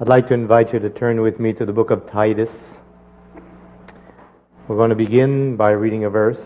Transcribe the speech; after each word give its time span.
I'd 0.00 0.08
like 0.08 0.28
to 0.28 0.34
invite 0.34 0.72
you 0.72 0.78
to 0.78 0.90
turn 0.90 1.22
with 1.22 1.40
me 1.40 1.52
to 1.54 1.66
the 1.66 1.72
book 1.72 1.90
of 1.90 2.08
Titus. 2.08 2.50
We're 4.68 4.76
going 4.76 4.90
to 4.90 4.94
begin 4.94 5.56
by 5.56 5.70
reading 5.70 6.04
a 6.04 6.08
verse. 6.08 6.38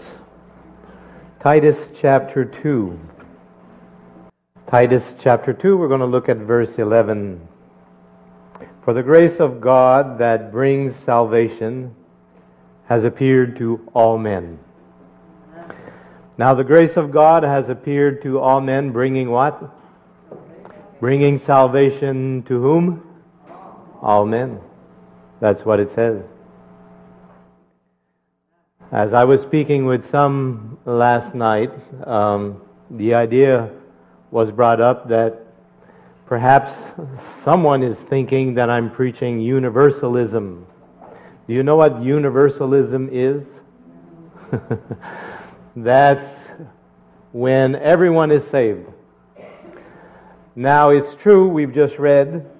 Titus 1.42 1.76
chapter 2.00 2.46
2. 2.46 2.98
Titus 4.70 5.02
chapter 5.20 5.52
2, 5.52 5.76
we're 5.76 5.88
going 5.88 6.00
to 6.00 6.06
look 6.06 6.30
at 6.30 6.38
verse 6.38 6.70
11. 6.78 7.46
For 8.86 8.94
the 8.94 9.02
grace 9.02 9.38
of 9.38 9.60
God 9.60 10.16
that 10.16 10.50
brings 10.50 10.94
salvation 11.04 11.94
has 12.86 13.04
appeared 13.04 13.58
to 13.58 13.86
all 13.92 14.16
men. 14.16 14.60
Now 16.38 16.54
the 16.54 16.64
grace 16.64 16.96
of 16.96 17.12
God 17.12 17.42
has 17.42 17.68
appeared 17.68 18.22
to 18.22 18.40
all 18.40 18.62
men, 18.62 18.92
bringing 18.92 19.28
what? 19.28 19.62
Bringing 21.00 21.38
salvation 21.40 22.44
to 22.44 22.58
whom? 22.58 23.11
All 24.02 24.26
men. 24.26 24.60
That's 25.40 25.64
what 25.64 25.78
it 25.78 25.94
says. 25.94 26.22
As 28.90 29.12
I 29.12 29.24
was 29.24 29.40
speaking 29.42 29.86
with 29.86 30.10
some 30.10 30.76
last 30.84 31.34
night, 31.34 31.70
um, 32.06 32.60
the 32.90 33.14
idea 33.14 33.70
was 34.32 34.50
brought 34.50 34.80
up 34.80 35.08
that 35.08 35.46
perhaps 36.26 36.72
someone 37.44 37.82
is 37.82 37.96
thinking 38.10 38.54
that 38.54 38.68
I'm 38.68 38.90
preaching 38.90 39.40
universalism. 39.40 40.66
Do 41.46 41.54
you 41.54 41.62
know 41.62 41.76
what 41.76 42.02
universalism 42.02 43.08
is? 43.12 43.42
That's 45.76 46.36
when 47.30 47.76
everyone 47.76 48.30
is 48.30 48.42
saved. 48.50 48.86
Now, 50.54 50.90
it's 50.90 51.14
true, 51.22 51.48
we've 51.48 51.72
just 51.72 51.98
read 51.98 52.51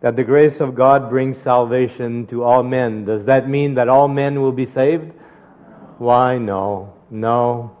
that 0.00 0.16
the 0.16 0.24
grace 0.24 0.60
of 0.60 0.74
God 0.74 1.10
brings 1.10 1.36
salvation 1.42 2.26
to 2.28 2.42
all 2.42 2.62
men. 2.62 3.04
Does 3.04 3.26
that 3.26 3.48
mean 3.48 3.74
that 3.74 3.88
all 3.88 4.08
men 4.08 4.40
will 4.40 4.52
be 4.52 4.66
saved? 4.66 5.12
Why, 5.98 6.38
no. 6.38 6.94
No. 7.10 7.76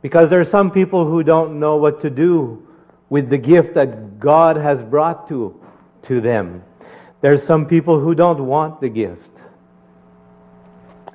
Because 0.00 0.30
there 0.30 0.40
are 0.40 0.48
some 0.48 0.70
people 0.70 1.06
who 1.06 1.22
don't 1.22 1.60
know 1.60 1.76
what 1.76 2.00
to 2.00 2.10
do 2.10 2.66
with 3.10 3.28
the 3.28 3.36
gift 3.36 3.74
that 3.74 4.18
God 4.18 4.56
has 4.56 4.80
brought 4.82 5.28
to, 5.28 5.60
to 6.04 6.20
them. 6.20 6.62
There 7.20 7.34
are 7.34 7.44
some 7.44 7.66
people 7.66 8.00
who 8.00 8.14
don't 8.14 8.46
want 8.46 8.80
the 8.80 8.88
gift. 8.88 9.28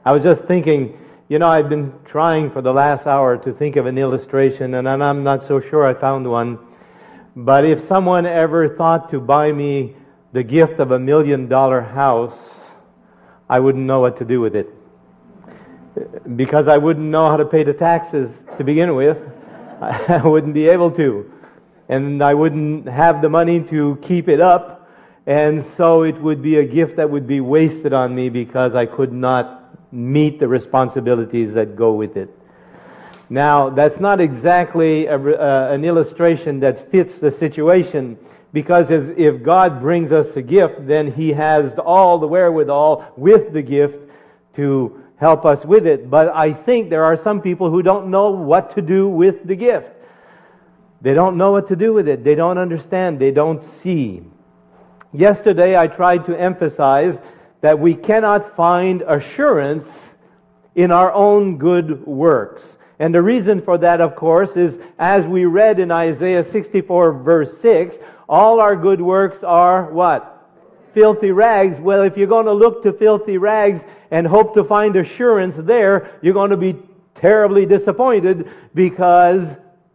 I 0.04 0.12
was 0.12 0.22
just 0.22 0.44
thinking, 0.44 1.00
you 1.28 1.40
know, 1.40 1.48
I've 1.48 1.70
been 1.70 1.92
trying 2.06 2.52
for 2.52 2.62
the 2.62 2.72
last 2.72 3.08
hour 3.08 3.38
to 3.38 3.54
think 3.54 3.78
of 3.78 3.88
an 3.88 3.98
illustration, 3.98 4.76
and 4.76 4.88
I'm 4.88 5.24
not 5.24 5.48
so 5.48 5.60
sure 5.60 5.84
I 5.84 6.00
found 6.00 6.30
one. 6.30 6.60
But 7.36 7.66
if 7.66 7.88
someone 7.88 8.28
ever 8.28 8.76
thought 8.76 9.10
to 9.10 9.20
buy 9.20 9.52
me 9.52 9.96
the 10.36 10.44
gift 10.44 10.82
of 10.82 10.92
a 10.92 11.00
million 11.00 11.48
dollar 11.48 11.80
house, 11.80 12.38
I 13.50 13.62
wouldn't 13.62 13.86
know 13.86 14.02
what 14.02 14.18
to 14.18 14.26
do 14.26 14.42
with 14.42 14.54
it. 14.54 14.68
Because 16.36 16.68
I 16.68 16.78
wouldn't 16.78 17.06
know 17.06 17.30
how 17.30 17.38
to 17.38 17.46
pay 17.46 17.64
the 17.64 17.72
taxes 17.72 18.30
to 18.58 18.64
begin 18.66 18.96
with. 18.96 19.18
I 19.82 20.22
wouldn't 20.26 20.54
be 20.54 20.68
able 20.68 20.92
to. 20.92 21.32
And 21.88 22.22
I 22.22 22.34
wouldn't 22.34 22.86
have 22.86 23.22
the 23.22 23.30
money 23.30 23.62
to 23.70 23.98
keep 24.06 24.28
it 24.28 24.42
up. 24.42 24.90
And 25.26 25.66
so 25.78 26.04
it 26.04 26.22
would 26.22 26.42
be 26.42 26.58
a 26.58 26.66
gift 26.66 26.98
that 26.98 27.10
would 27.10 27.28
be 27.28 27.40
wasted 27.40 27.94
on 27.94 28.14
me 28.14 28.28
because 28.28 28.76
I 28.76 28.88
could 28.88 29.14
not 29.14 29.94
meet 29.94 30.42
the 30.42 30.50
responsibilities 30.50 31.54
that 31.54 31.78
go 31.78 31.94
with 31.94 32.18
it. 32.18 32.30
Now, 33.30 33.70
that's 33.70 34.02
not 34.02 34.20
exactly 34.20 35.06
a, 35.06 35.16
uh, 35.16 35.70
an 35.72 35.86
illustration 35.86 36.60
that 36.60 36.92
fits 36.92 37.20
the 37.20 37.32
situation 37.32 38.18
because 38.56 38.88
if 38.90 39.44
God 39.44 39.82
brings 39.82 40.14
us 40.14 40.28
a 40.38 40.42
gift, 40.42 40.88
then 40.88 41.12
He 41.12 41.34
has 41.34 41.74
all 41.78 42.20
the 42.20 42.28
wherewithal 42.28 43.12
with 43.18 43.52
the 43.52 43.62
gift 43.62 43.98
to 44.56 45.04
help 45.18 45.44
us 45.44 45.66
with 45.66 45.86
it. 45.86 46.10
But 46.10 46.34
I 46.34 46.54
think 46.54 46.90
there 46.90 47.04
are 47.04 47.22
some 47.22 47.42
people 47.42 47.70
who 47.70 47.82
don't 47.82 48.10
know 48.10 48.30
what 48.30 48.74
to 48.76 48.82
do 48.82 49.10
with 49.10 49.46
the 49.46 49.58
gift. 49.58 49.90
They 51.02 51.14
don't 51.14 51.36
know 51.36 51.52
what 51.52 51.68
to 51.68 51.76
do 51.76 51.92
with 51.92 52.08
it. 52.08 52.24
They 52.24 52.34
don't 52.34 52.58
understand. 52.58 53.20
They 53.20 53.32
don't 53.32 53.62
see. 53.84 54.24
Yesterday 55.12 55.78
I 55.78 55.88
tried 55.88 56.26
to 56.28 56.40
emphasize 56.40 57.18
that 57.60 57.78
we 57.78 57.94
cannot 57.94 58.56
find 58.56 59.02
assurance 59.02 59.86
in 60.76 60.92
our 60.92 61.12
own 61.12 61.58
good 61.58 62.08
works. 62.08 62.64
And 63.00 63.14
the 63.14 63.22
reason 63.22 63.62
for 63.62 63.78
that, 63.80 64.00
of 64.00 64.16
course, 64.16 64.52
is 64.56 64.76
as 64.98 65.26
we 65.26 65.44
read 65.44 65.78
in 65.80 65.92
Isaiah 65.92 66.50
64 66.50 67.12
verse 67.22 67.50
6, 67.62 67.96
all 68.28 68.60
our 68.60 68.76
good 68.76 69.02
works 69.02 69.44
are 69.44 69.92
what? 69.92 70.32
Filthy 70.94 71.32
rags. 71.32 71.80
Well, 71.80 72.04
if 72.04 72.18
you're 72.18 72.28
going 72.28 72.46
to 72.46 72.54
look 72.54 72.84
to 72.84 72.94
filthy 72.94 73.38
rags 73.38 73.82
and 74.12 74.26
hope 74.26 74.54
to 74.56 74.64
find 74.64 74.96
assurance 74.96 75.56
there, 75.58 76.18
you're 76.22 76.34
going 76.34 76.52
to 76.52 76.58
be 76.58 76.78
terribly 77.16 77.66
disappointed 77.66 78.50
because 78.74 79.48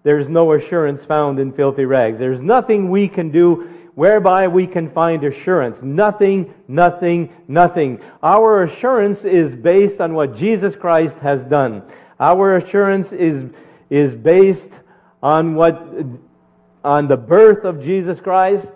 there's 0.03 0.29
no 0.29 0.53
assurance 0.53 1.05
found 1.05 1.39
in 1.39 1.53
filthy 1.53 1.85
rags. 1.85 2.19
There's 2.19 2.41
nothing 2.41 2.91
we 2.91 3.09
can 3.09 3.31
do 3.31 3.69
whereby 3.95 4.49
we 4.49 4.67
can 4.67 4.91
find 4.91 5.25
assurance. 5.25 5.77
Nothing, 5.83 6.55
nothing, 6.69 7.31
nothing. 7.49 8.01
Our 8.23 8.65
assurance 8.65 9.25
is 9.25 9.55
based 9.55 10.01
on 10.01 10.15
what 10.15 10.37
Jesus 10.37 10.75
Christ 10.75 11.17
has 11.17 11.41
done. 11.47 11.83
Our 12.19 12.57
assurance 12.57 13.13
is, 13.13 13.51
is 13.91 14.15
based 14.15 14.71
on 15.23 15.55
what 15.55 15.87
on 16.85 17.09
the 17.09 17.17
birth 17.17 17.65
of 17.65 17.83
Jesus 17.83 18.19
Christ, 18.21 18.67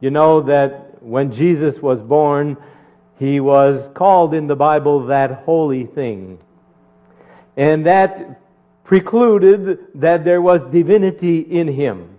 you 0.00 0.10
know 0.10 0.42
that 0.42 1.02
when 1.02 1.32
Jesus 1.32 1.80
was 1.80 2.00
born, 2.00 2.56
he 3.18 3.40
was 3.40 3.88
called 3.94 4.34
in 4.34 4.46
the 4.46 4.56
Bible 4.56 5.06
that 5.06 5.42
holy 5.44 5.86
thing. 5.86 6.38
And 7.56 7.86
that 7.86 8.40
precluded 8.84 9.78
that 9.94 10.24
there 10.24 10.40
was 10.40 10.60
divinity 10.72 11.40
in 11.40 11.68
him. 11.68 12.16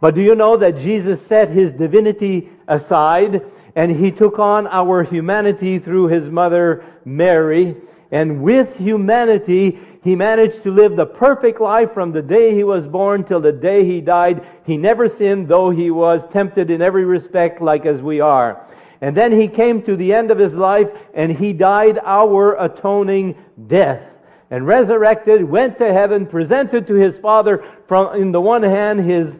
But 0.00 0.14
do 0.14 0.22
you 0.22 0.34
know 0.34 0.56
that 0.56 0.78
Jesus 0.78 1.18
set 1.28 1.50
his 1.50 1.72
divinity 1.74 2.48
aside 2.68 3.42
and 3.76 3.90
he 3.94 4.10
took 4.10 4.38
on 4.38 4.66
our 4.66 5.02
humanity 5.02 5.78
through 5.78 6.06
his 6.06 6.30
mother 6.30 6.84
Mary? 7.04 7.76
And 8.10 8.42
with 8.42 8.74
humanity, 8.76 9.78
he 10.02 10.16
managed 10.16 10.62
to 10.62 10.70
live 10.70 10.96
the 10.96 11.06
perfect 11.06 11.60
life 11.60 11.92
from 11.92 12.12
the 12.12 12.22
day 12.22 12.54
he 12.54 12.64
was 12.64 12.86
born 12.86 13.22
till 13.24 13.40
the 13.40 13.52
day 13.52 13.84
he 13.84 14.00
died. 14.00 14.46
He 14.64 14.78
never 14.78 15.08
sinned, 15.08 15.48
though 15.48 15.70
he 15.70 15.90
was 15.90 16.22
tempted 16.32 16.70
in 16.70 16.80
every 16.80 17.04
respect 17.04 17.60
like 17.60 17.84
as 17.84 18.00
we 18.00 18.20
are. 18.20 18.66
And 19.02 19.14
then 19.16 19.32
he 19.32 19.46
came 19.46 19.82
to 19.82 19.96
the 19.96 20.14
end 20.14 20.30
of 20.30 20.38
his 20.38 20.52
life 20.54 20.88
and 21.14 21.36
he 21.36 21.52
died 21.52 21.98
our 22.04 22.54
atoning 22.62 23.36
death 23.66 24.02
and 24.50 24.66
resurrected, 24.66 25.44
went 25.44 25.78
to 25.78 25.92
heaven, 25.92 26.26
presented 26.26 26.86
to 26.86 26.94
his 26.94 27.16
Father 27.18 27.64
from, 27.86 28.20
in 28.20 28.32
the 28.32 28.40
one 28.40 28.62
hand, 28.62 29.00
his, 29.00 29.34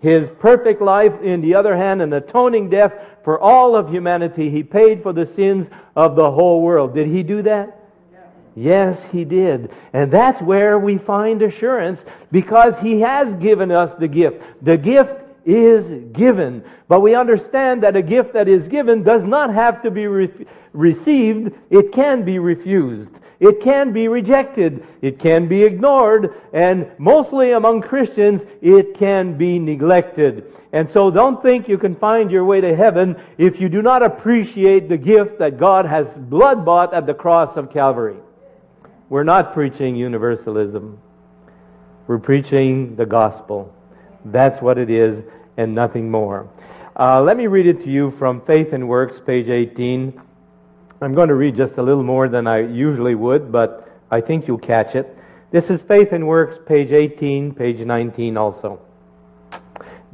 his 0.00 0.28
perfect 0.38 0.80
life, 0.80 1.12
in 1.22 1.42
the 1.42 1.54
other 1.54 1.76
hand, 1.76 2.00
an 2.00 2.12
atoning 2.12 2.70
death 2.70 2.92
for 3.24 3.38
all 3.38 3.76
of 3.76 3.90
humanity. 3.90 4.48
He 4.48 4.62
paid 4.62 5.02
for 5.02 5.12
the 5.12 5.26
sins 5.34 5.66
of 5.96 6.16
the 6.16 6.30
whole 6.30 6.62
world. 6.62 6.94
Did 6.94 7.08
he 7.08 7.22
do 7.22 7.42
that? 7.42 7.83
Yes, 8.54 8.98
He 9.10 9.24
did. 9.24 9.70
And 9.92 10.12
that's 10.12 10.40
where 10.40 10.78
we 10.78 10.98
find 10.98 11.42
assurance 11.42 12.00
because 12.30 12.74
He 12.80 13.00
has 13.00 13.32
given 13.34 13.70
us 13.70 13.94
the 13.98 14.08
gift. 14.08 14.42
The 14.62 14.76
gift 14.76 15.22
is 15.44 16.12
given. 16.12 16.64
But 16.88 17.00
we 17.00 17.14
understand 17.14 17.82
that 17.82 17.96
a 17.96 18.02
gift 18.02 18.32
that 18.34 18.48
is 18.48 18.68
given 18.68 19.02
does 19.02 19.24
not 19.24 19.52
have 19.52 19.82
to 19.82 19.90
be 19.90 20.06
re- 20.06 20.46
received, 20.72 21.52
it 21.70 21.92
can 21.92 22.24
be 22.24 22.38
refused. 22.38 23.10
It 23.40 23.60
can 23.60 23.92
be 23.92 24.08
rejected. 24.08 24.86
It 25.02 25.18
can 25.18 25.48
be 25.48 25.64
ignored. 25.64 26.34
And 26.52 26.90
mostly 26.98 27.52
among 27.52 27.82
Christians, 27.82 28.42
it 28.62 28.94
can 28.94 29.36
be 29.36 29.58
neglected. 29.58 30.46
And 30.72 30.90
so 30.90 31.10
don't 31.10 31.42
think 31.42 31.68
you 31.68 31.76
can 31.76 31.94
find 31.94 32.30
your 32.30 32.44
way 32.44 32.60
to 32.60 32.74
heaven 32.74 33.16
if 33.36 33.60
you 33.60 33.68
do 33.68 33.82
not 33.82 34.02
appreciate 34.02 34.88
the 34.88 34.96
gift 34.96 35.38
that 35.40 35.58
God 35.58 35.84
has 35.84 36.06
blood 36.16 36.64
bought 36.64 36.94
at 36.94 37.06
the 37.06 37.14
cross 37.14 37.56
of 37.56 37.72
Calvary. 37.72 38.16
We're 39.10 39.24
not 39.24 39.52
preaching 39.52 39.96
universalism. 39.96 40.98
We're 42.06 42.18
preaching 42.18 42.96
the 42.96 43.04
gospel. 43.04 43.74
That's 44.24 44.62
what 44.62 44.78
it 44.78 44.88
is 44.88 45.22
and 45.58 45.74
nothing 45.74 46.10
more. 46.10 46.48
Uh, 46.98 47.20
let 47.20 47.36
me 47.36 47.46
read 47.46 47.66
it 47.66 47.84
to 47.84 47.90
you 47.90 48.14
from 48.18 48.40
Faith 48.46 48.72
and 48.72 48.88
Works, 48.88 49.16
page 49.26 49.48
18. 49.48 50.20
I'm 51.02 51.14
going 51.14 51.28
to 51.28 51.34
read 51.34 51.54
just 51.54 51.74
a 51.76 51.82
little 51.82 52.02
more 52.02 52.28
than 52.28 52.46
I 52.46 52.60
usually 52.60 53.14
would, 53.14 53.52
but 53.52 53.92
I 54.10 54.22
think 54.22 54.48
you'll 54.48 54.58
catch 54.58 54.94
it. 54.94 55.14
This 55.50 55.64
is 55.64 55.82
Faith 55.82 56.12
and 56.12 56.26
Works, 56.26 56.56
page 56.66 56.92
18, 56.92 57.54
page 57.54 57.80
19 57.80 58.38
also. 58.38 58.80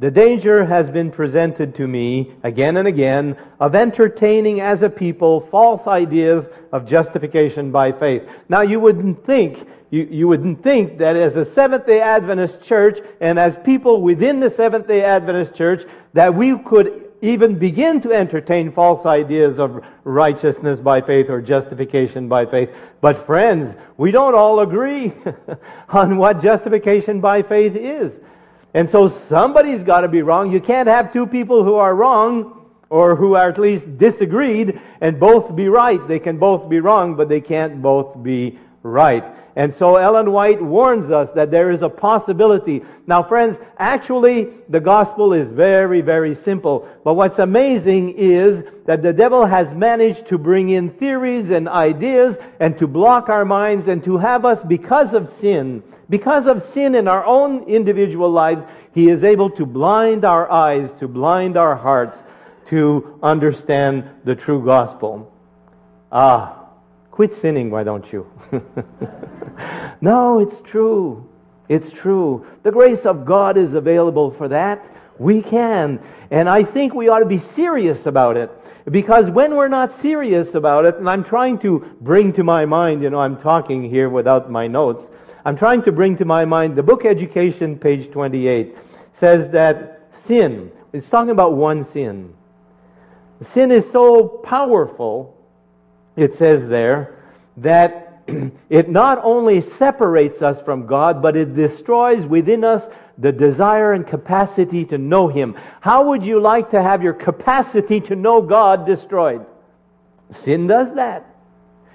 The 0.01 0.09
danger 0.09 0.65
has 0.65 0.89
been 0.89 1.11
presented 1.11 1.75
to 1.75 1.87
me 1.87 2.31
again 2.41 2.77
and 2.77 2.87
again 2.87 3.37
of 3.59 3.75
entertaining 3.75 4.59
as 4.59 4.81
a 4.81 4.89
people 4.89 5.47
false 5.51 5.85
ideas 5.85 6.43
of 6.71 6.87
justification 6.87 7.71
by 7.71 7.91
faith. 7.91 8.23
Now 8.49 8.61
you 8.61 8.79
wouldn't 8.79 9.23
think, 9.27 9.59
you, 9.91 10.07
you 10.09 10.27
wouldn't 10.27 10.63
think 10.63 10.97
that 10.97 11.15
as 11.15 11.35
a 11.35 11.53
Seventh-day 11.53 12.01
Adventist 12.01 12.63
church 12.63 12.97
and 13.19 13.37
as 13.37 13.55
people 13.63 14.01
within 14.01 14.39
the 14.39 14.49
Seventh-day 14.49 15.03
Adventist 15.03 15.53
church 15.55 15.83
that 16.13 16.33
we 16.33 16.57
could 16.57 17.09
even 17.21 17.59
begin 17.59 18.01
to 18.01 18.11
entertain 18.11 18.71
false 18.71 19.05
ideas 19.05 19.59
of 19.59 19.83
righteousness 20.03 20.79
by 20.79 21.01
faith 21.01 21.29
or 21.29 21.43
justification 21.43 22.27
by 22.27 22.47
faith. 22.47 22.69
But 23.01 23.27
friends, 23.27 23.75
we 23.97 24.09
don't 24.09 24.33
all 24.33 24.61
agree 24.61 25.13
on 25.89 26.17
what 26.17 26.41
justification 26.41 27.21
by 27.21 27.43
faith 27.43 27.75
is. 27.75 28.11
And 28.73 28.89
so 28.89 29.13
somebody's 29.27 29.83
got 29.83 30.01
to 30.01 30.07
be 30.07 30.21
wrong. 30.21 30.51
You 30.51 30.61
can't 30.61 30.87
have 30.87 31.11
two 31.11 31.27
people 31.27 31.63
who 31.63 31.75
are 31.75 31.93
wrong 31.93 32.65
or 32.89 33.15
who 33.15 33.35
are 33.35 33.49
at 33.49 33.59
least 33.59 33.97
disagreed 33.97 34.79
and 35.01 35.19
both 35.19 35.55
be 35.55 35.67
right. 35.67 36.05
They 36.07 36.19
can 36.19 36.37
both 36.37 36.69
be 36.69 36.79
wrong, 36.79 37.15
but 37.15 37.29
they 37.29 37.41
can't 37.41 37.81
both 37.81 38.21
be 38.23 38.59
right. 38.83 39.23
And 39.55 39.75
so 39.77 39.97
Ellen 39.97 40.31
White 40.31 40.61
warns 40.61 41.11
us 41.11 41.29
that 41.35 41.51
there 41.51 41.71
is 41.71 41.81
a 41.81 41.89
possibility. 41.89 42.83
Now, 43.05 43.21
friends, 43.21 43.57
actually, 43.77 44.49
the 44.69 44.79
gospel 44.79 45.33
is 45.33 45.49
very, 45.51 46.01
very 46.01 46.35
simple. 46.35 46.87
But 47.03 47.15
what's 47.15 47.39
amazing 47.39 48.15
is 48.17 48.63
that 48.85 49.01
the 49.01 49.11
devil 49.11 49.45
has 49.45 49.73
managed 49.75 50.29
to 50.29 50.37
bring 50.37 50.69
in 50.69 50.91
theories 50.91 51.49
and 51.49 51.67
ideas 51.67 52.37
and 52.59 52.77
to 52.79 52.87
block 52.87 53.27
our 53.27 53.43
minds 53.43 53.87
and 53.87 54.03
to 54.05 54.17
have 54.17 54.45
us, 54.45 54.61
because 54.67 55.13
of 55.13 55.33
sin, 55.41 55.83
because 56.09 56.45
of 56.45 56.63
sin 56.71 56.95
in 56.95 57.07
our 57.07 57.25
own 57.25 57.63
individual 57.63 58.29
lives, 58.29 58.63
he 58.93 59.09
is 59.09 59.23
able 59.23 59.49
to 59.49 59.65
blind 59.65 60.23
our 60.25 60.49
eyes, 60.51 60.89
to 60.99 61.07
blind 61.07 61.57
our 61.57 61.75
hearts, 61.75 62.17
to 62.67 63.19
understand 63.21 64.09
the 64.23 64.35
true 64.35 64.63
gospel. 64.63 65.31
Ah, 66.11 66.60
Quit 67.11 67.39
sinning, 67.41 67.69
why 67.69 67.83
don't 67.83 68.11
you? 68.11 68.25
no, 70.01 70.39
it's 70.39 70.61
true. 70.69 71.27
It's 71.67 71.91
true. 71.91 72.45
The 72.63 72.71
grace 72.71 73.01
of 73.05 73.25
God 73.25 73.57
is 73.57 73.73
available 73.73 74.31
for 74.31 74.47
that. 74.47 74.83
We 75.19 75.41
can. 75.41 75.99
And 76.31 76.49
I 76.49 76.63
think 76.63 76.93
we 76.93 77.09
ought 77.09 77.19
to 77.19 77.25
be 77.25 77.39
serious 77.53 78.05
about 78.05 78.37
it. 78.37 78.49
Because 78.89 79.29
when 79.29 79.55
we're 79.55 79.67
not 79.67 79.99
serious 80.01 80.55
about 80.55 80.85
it, 80.85 80.95
and 80.95 81.09
I'm 81.09 81.23
trying 81.23 81.59
to 81.59 81.85
bring 82.01 82.33
to 82.33 82.43
my 82.43 82.65
mind, 82.65 83.03
you 83.03 83.09
know, 83.09 83.19
I'm 83.19 83.39
talking 83.41 83.87
here 83.87 84.09
without 84.09 84.49
my 84.49 84.67
notes, 84.67 85.05
I'm 85.45 85.57
trying 85.57 85.83
to 85.83 85.91
bring 85.91 86.17
to 86.17 86.25
my 86.25 86.45
mind 86.45 86.75
the 86.75 86.83
book 86.83 87.05
Education, 87.05 87.77
page 87.77 88.11
28, 88.11 88.75
says 89.19 89.51
that 89.51 90.09
sin, 90.27 90.71
it's 90.93 91.07
talking 91.09 91.31
about 91.31 91.53
one 91.53 91.91
sin. 91.91 92.33
Sin 93.53 93.71
is 93.71 93.83
so 93.91 94.27
powerful 94.27 95.37
it 96.15 96.37
says 96.37 96.69
there 96.69 97.17
that 97.57 98.23
it 98.69 98.89
not 98.89 99.19
only 99.23 99.61
separates 99.77 100.41
us 100.41 100.61
from 100.61 100.85
God, 100.85 101.21
but 101.21 101.35
it 101.35 101.55
destroys 101.55 102.25
within 102.25 102.63
us 102.63 102.83
the 103.17 103.31
desire 103.31 103.93
and 103.93 104.05
capacity 104.07 104.85
to 104.85 104.97
know 104.97 105.27
Him. 105.27 105.55
How 105.79 106.09
would 106.09 106.25
you 106.25 106.39
like 106.39 106.71
to 106.71 106.81
have 106.81 107.03
your 107.03 107.13
capacity 107.13 107.99
to 108.01 108.15
know 108.15 108.41
God 108.41 108.85
destroyed? 108.85 109.45
Sin 110.43 110.67
does 110.67 110.95
that. 110.95 111.27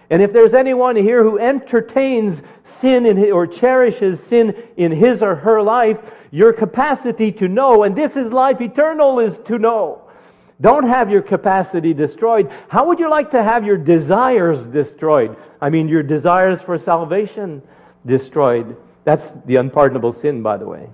And 0.08 0.22
if 0.22 0.32
there's 0.32 0.54
anyone 0.54 0.94
here 0.94 1.24
who 1.24 1.38
entertains 1.38 2.40
sin 2.80 3.04
his, 3.04 3.32
or 3.32 3.46
cherishes 3.46 4.20
sin 4.28 4.54
in 4.76 4.92
his 4.92 5.22
or 5.22 5.34
her 5.34 5.62
life, 5.62 5.98
your 6.30 6.52
capacity 6.52 7.32
to 7.32 7.48
know, 7.48 7.82
and 7.82 7.96
this 7.96 8.14
is 8.14 8.32
life 8.32 8.60
eternal, 8.60 9.18
is 9.18 9.36
to 9.46 9.58
know. 9.58 10.02
Don't 10.60 10.88
have 10.88 11.10
your 11.10 11.22
capacity 11.22 11.92
destroyed. 11.92 12.50
How 12.68 12.86
would 12.86 12.98
you 12.98 13.10
like 13.10 13.30
to 13.32 13.42
have 13.42 13.64
your 13.64 13.76
desires 13.76 14.66
destroyed? 14.68 15.36
I 15.60 15.68
mean, 15.68 15.88
your 15.88 16.02
desires 16.02 16.60
for 16.62 16.78
salvation 16.78 17.62
destroyed. 18.06 18.76
That's 19.04 19.24
the 19.44 19.56
unpardonable 19.56 20.14
sin, 20.20 20.42
by 20.42 20.56
the 20.56 20.66
way. 20.66 20.88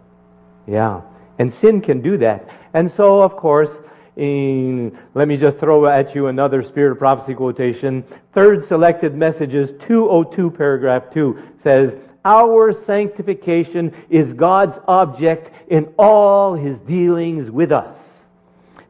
Yeah. 0.66 1.02
And 1.38 1.52
sin 1.54 1.80
can 1.80 2.02
do 2.02 2.18
that. 2.18 2.48
And 2.74 2.90
so, 2.92 3.22
of 3.22 3.36
course, 3.36 3.70
in, 4.16 4.98
let 5.14 5.28
me 5.28 5.36
just 5.36 5.58
throw 5.58 5.86
at 5.86 6.14
you 6.14 6.26
another 6.26 6.62
Spirit 6.62 6.92
of 6.92 6.98
Prophecy 6.98 7.34
quotation. 7.34 8.04
Third 8.34 8.66
selected 8.66 9.14
messages, 9.14 9.70
202 9.86 10.50
paragraph 10.50 11.04
2 11.12 11.38
says, 11.62 11.94
Our 12.24 12.72
sanctification 12.84 13.94
is 14.10 14.32
God's 14.34 14.78
object 14.88 15.50
in 15.68 15.92
all 15.98 16.54
his 16.54 16.78
dealings 16.80 17.50
with 17.50 17.72
us. 17.72 17.96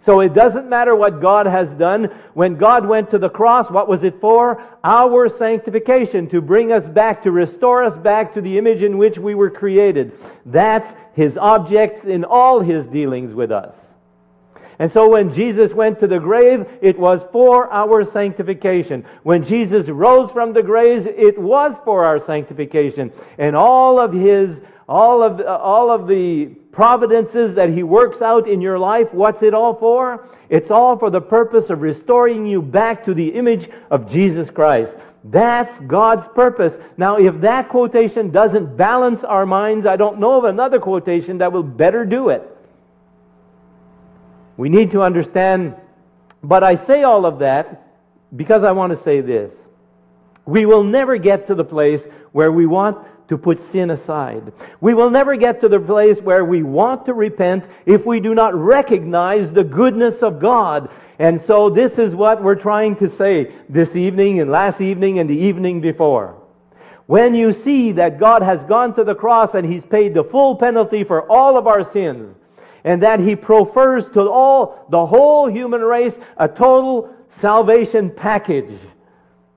So 0.05 0.21
it 0.21 0.35
doesn't 0.35 0.69
matter 0.69 0.97
what 0.97 1.21
God 1.21 1.47
has 1.47 1.69
done. 1.79 2.05
When 2.35 2.57
God 2.57 2.87
went 2.87 3.11
to 3.11 3.19
the 3.19 3.31
cross, 3.31 3.71
what 3.71 3.89
was 3.89 4.03
it 4.03 4.21
for? 4.21 4.63
Our 4.83 5.29
sanctification, 5.29 6.29
to 6.31 6.41
bring 6.41 6.73
us 6.73 6.87
back, 6.89 7.23
to 7.23 7.31
restore 7.31 7.85
us 7.85 7.97
back 7.99 8.35
to 8.35 8.41
the 8.41 8.59
image 8.59 8.83
in 8.83 8.99
which 8.99 9.19
we 9.19 9.37
were 9.37 9.51
created. 9.51 10.13
That's 10.45 10.93
His 11.15 11.37
objects 11.37 12.05
in 12.05 12.25
all 12.25 12.61
His 12.61 12.85
dealings 12.87 13.33
with 13.33 13.53
us. 13.53 13.75
And 14.81 14.93
so 14.93 15.09
when 15.09 15.33
Jesus 15.33 15.73
went 15.73 16.01
to 16.01 16.09
the 16.09 16.19
grave, 16.19 16.67
it 16.81 16.99
was 16.99 17.21
for 17.31 17.71
our 17.73 18.05
sanctification. 18.11 19.05
When 19.23 19.45
Jesus 19.45 19.87
rose 19.87 20.33
from 20.33 20.53
the 20.53 20.63
grave, 20.65 21.07
it 21.07 21.39
was 21.39 21.77
for 21.85 22.05
our 22.05 22.25
sanctification. 22.27 23.13
And 23.39 23.55
all 23.55 24.01
of 24.01 24.13
His, 24.13 24.57
all 24.89 25.23
of, 25.23 25.41
all 25.47 25.93
of 25.93 26.09
the 26.09 26.57
providences 26.73 27.55
that 27.55 27.69
He 27.69 27.83
works 27.83 28.21
out 28.23 28.49
in 28.49 28.61
your 28.61 28.79
life, 28.79 29.13
what's 29.13 29.43
it 29.43 29.55
all 29.55 29.75
for? 29.75 30.27
It's 30.49 30.71
all 30.71 30.99
for 30.99 31.11
the 31.11 31.21
purpose 31.21 31.71
of 31.71 31.83
restoring 31.83 32.47
you 32.47 32.61
back 32.61 33.05
to 33.05 33.15
the 33.15 33.29
image 33.29 33.71
of 33.91 34.11
Jesus 34.11 34.51
Christ. 34.51 34.93
That's 35.25 35.79
God's 35.87 36.27
purpose. 36.35 36.73
Now, 36.97 37.17
if 37.17 37.41
that 37.43 37.69
quotation 37.69 38.31
doesn't 38.31 38.77
balance 38.77 39.23
our 39.23 39.47
minds, 39.47 39.87
I 39.87 39.97
don't 39.97 40.19
know 40.19 40.39
of 40.39 40.45
another 40.45 40.81
quotation 40.81 41.39
that 41.39 41.53
will 41.53 41.63
better 41.63 42.05
do 42.05 42.31
it. 42.31 42.43
We 44.57 44.69
need 44.69 44.91
to 44.93 45.03
understand, 45.03 45.77
but 46.43 46.65
I 46.65 46.77
say 46.87 47.05
all 47.05 47.25
of 47.25 47.39
that 47.39 47.87
because 48.35 48.65
I 48.65 48.73
want 48.73 48.97
to 48.97 49.05
say 49.05 49.21
this. 49.21 49.53
We 50.45 50.67
will 50.67 50.83
never 50.83 51.19
get 51.19 51.47
to 51.47 51.55
the 51.55 51.65
place 51.65 52.03
where 52.33 52.51
we 52.51 52.67
want 52.67 52.99
to 53.33 53.39
put 53.39 53.73
sin 53.73 53.91
aside. 53.91 54.53
We 54.83 54.93
will 54.93 55.09
never 55.09 55.37
get 55.37 55.63
to 55.63 55.69
the 55.71 55.81
place 55.81 56.19
where 56.19 56.45
we 56.45 56.63
want 56.63 57.07
to 57.07 57.15
repent 57.15 57.65
if 57.87 58.05
we 58.05 58.21
do 58.21 58.35
not 58.35 58.55
recognize 58.55 59.51
the 59.51 59.65
goodness 59.65 60.19
of 60.19 60.39
God. 60.39 60.91
And 61.19 61.43
so 61.47 61.71
this 61.71 61.97
is 61.97 62.15
what 62.15 62.43
we're 62.43 62.57
trying 62.57 62.97
to 62.97 63.09
say 63.17 63.55
this 63.71 63.97
evening 63.97 64.41
and 64.41 64.51
last 64.51 64.83
evening 64.83 65.19
and 65.19 65.31
the 65.31 65.39
evening 65.39 65.81
before. 65.81 66.37
When 67.07 67.35
you 67.35 67.55
see 67.65 67.93
that 67.93 68.21
God 68.21 68.43
has 68.43 68.63
gone 68.65 68.95
to 68.97 69.05
the 69.05 69.15
cross 69.15 69.55
and 69.55 69.65
He's 69.65 69.87
paid 69.87 70.13
the 70.13 70.25
full 70.25 70.57
penalty 70.57 71.03
for 71.03 71.23
all 71.33 71.57
of 71.57 71.67
our 71.67 71.91
sins, 71.91 72.37
and 72.85 73.03
that 73.03 73.19
He 73.19 73.35
prefers 73.35 74.05
to 74.11 74.29
all, 74.29 74.85
the 74.91 75.07
whole 75.07 75.49
human 75.49 75.81
race, 75.81 76.15
a 76.37 76.49
total 76.49 77.09
salvation 77.41 78.11
package 78.11 78.79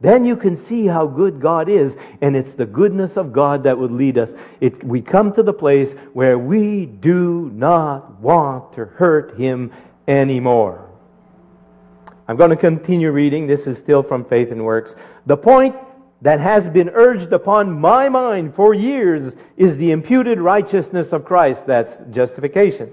then 0.05 0.25
you 0.25 0.35
can 0.35 0.63
see 0.67 0.85
how 0.85 1.07
good 1.07 1.41
God 1.41 1.69
is, 1.69 1.93
and 2.21 2.35
it's 2.35 2.53
the 2.55 2.65
goodness 2.65 3.17
of 3.17 3.33
God 3.33 3.63
that 3.63 3.77
would 3.77 3.91
lead 3.91 4.17
us. 4.17 4.29
It, 4.61 4.83
we 4.83 5.01
come 5.01 5.33
to 5.33 5.43
the 5.43 5.53
place 5.53 5.89
where 6.13 6.37
we 6.37 6.85
do 6.85 7.51
not 7.53 8.19
want 8.19 8.73
to 8.73 8.85
hurt 8.85 9.39
Him 9.39 9.71
anymore. 10.07 10.89
I'm 12.27 12.37
going 12.37 12.49
to 12.49 12.55
continue 12.55 13.11
reading. 13.11 13.47
This 13.47 13.61
is 13.61 13.77
still 13.77 14.03
from 14.03 14.25
Faith 14.25 14.51
and 14.51 14.63
Works. 14.63 14.91
The 15.25 15.37
point 15.37 15.75
that 16.21 16.39
has 16.39 16.67
been 16.69 16.89
urged 16.89 17.33
upon 17.33 17.79
my 17.79 18.09
mind 18.09 18.55
for 18.55 18.73
years 18.73 19.33
is 19.57 19.77
the 19.77 19.91
imputed 19.91 20.39
righteousness 20.39 21.07
of 21.11 21.23
Christ. 21.23 21.61
That's 21.67 21.91
justification. 22.11 22.91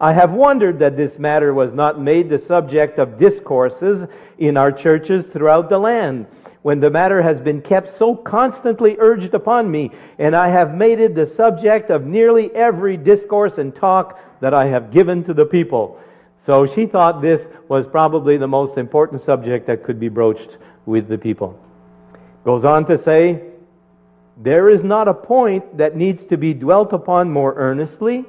I 0.00 0.12
have 0.12 0.30
wondered 0.30 0.78
that 0.78 0.96
this 0.96 1.18
matter 1.18 1.52
was 1.52 1.72
not 1.72 2.00
made 2.00 2.28
the 2.28 2.42
subject 2.46 2.98
of 2.98 3.18
discourses 3.18 4.08
in 4.38 4.56
our 4.56 4.70
churches 4.70 5.24
throughout 5.32 5.68
the 5.68 5.78
land, 5.78 6.26
when 6.62 6.78
the 6.78 6.90
matter 6.90 7.20
has 7.20 7.40
been 7.40 7.60
kept 7.60 7.98
so 7.98 8.14
constantly 8.14 8.96
urged 9.00 9.34
upon 9.34 9.70
me, 9.70 9.90
and 10.18 10.36
I 10.36 10.50
have 10.50 10.74
made 10.74 11.00
it 11.00 11.14
the 11.16 11.32
subject 11.34 11.90
of 11.90 12.04
nearly 12.04 12.54
every 12.54 12.96
discourse 12.96 13.58
and 13.58 13.74
talk 13.74 14.20
that 14.40 14.54
I 14.54 14.66
have 14.66 14.92
given 14.92 15.24
to 15.24 15.34
the 15.34 15.46
people. 15.46 15.98
So 16.46 16.66
she 16.66 16.86
thought 16.86 17.20
this 17.20 17.44
was 17.68 17.86
probably 17.86 18.36
the 18.36 18.46
most 18.46 18.78
important 18.78 19.24
subject 19.24 19.66
that 19.66 19.82
could 19.82 19.98
be 19.98 20.08
broached 20.08 20.58
with 20.86 21.08
the 21.08 21.18
people. 21.18 21.58
Goes 22.44 22.64
on 22.64 22.86
to 22.86 23.02
say, 23.02 23.42
there 24.36 24.70
is 24.70 24.82
not 24.84 25.08
a 25.08 25.14
point 25.14 25.76
that 25.76 25.96
needs 25.96 26.24
to 26.30 26.36
be 26.36 26.54
dwelt 26.54 26.92
upon 26.92 27.30
more 27.30 27.54
earnestly 27.56 28.24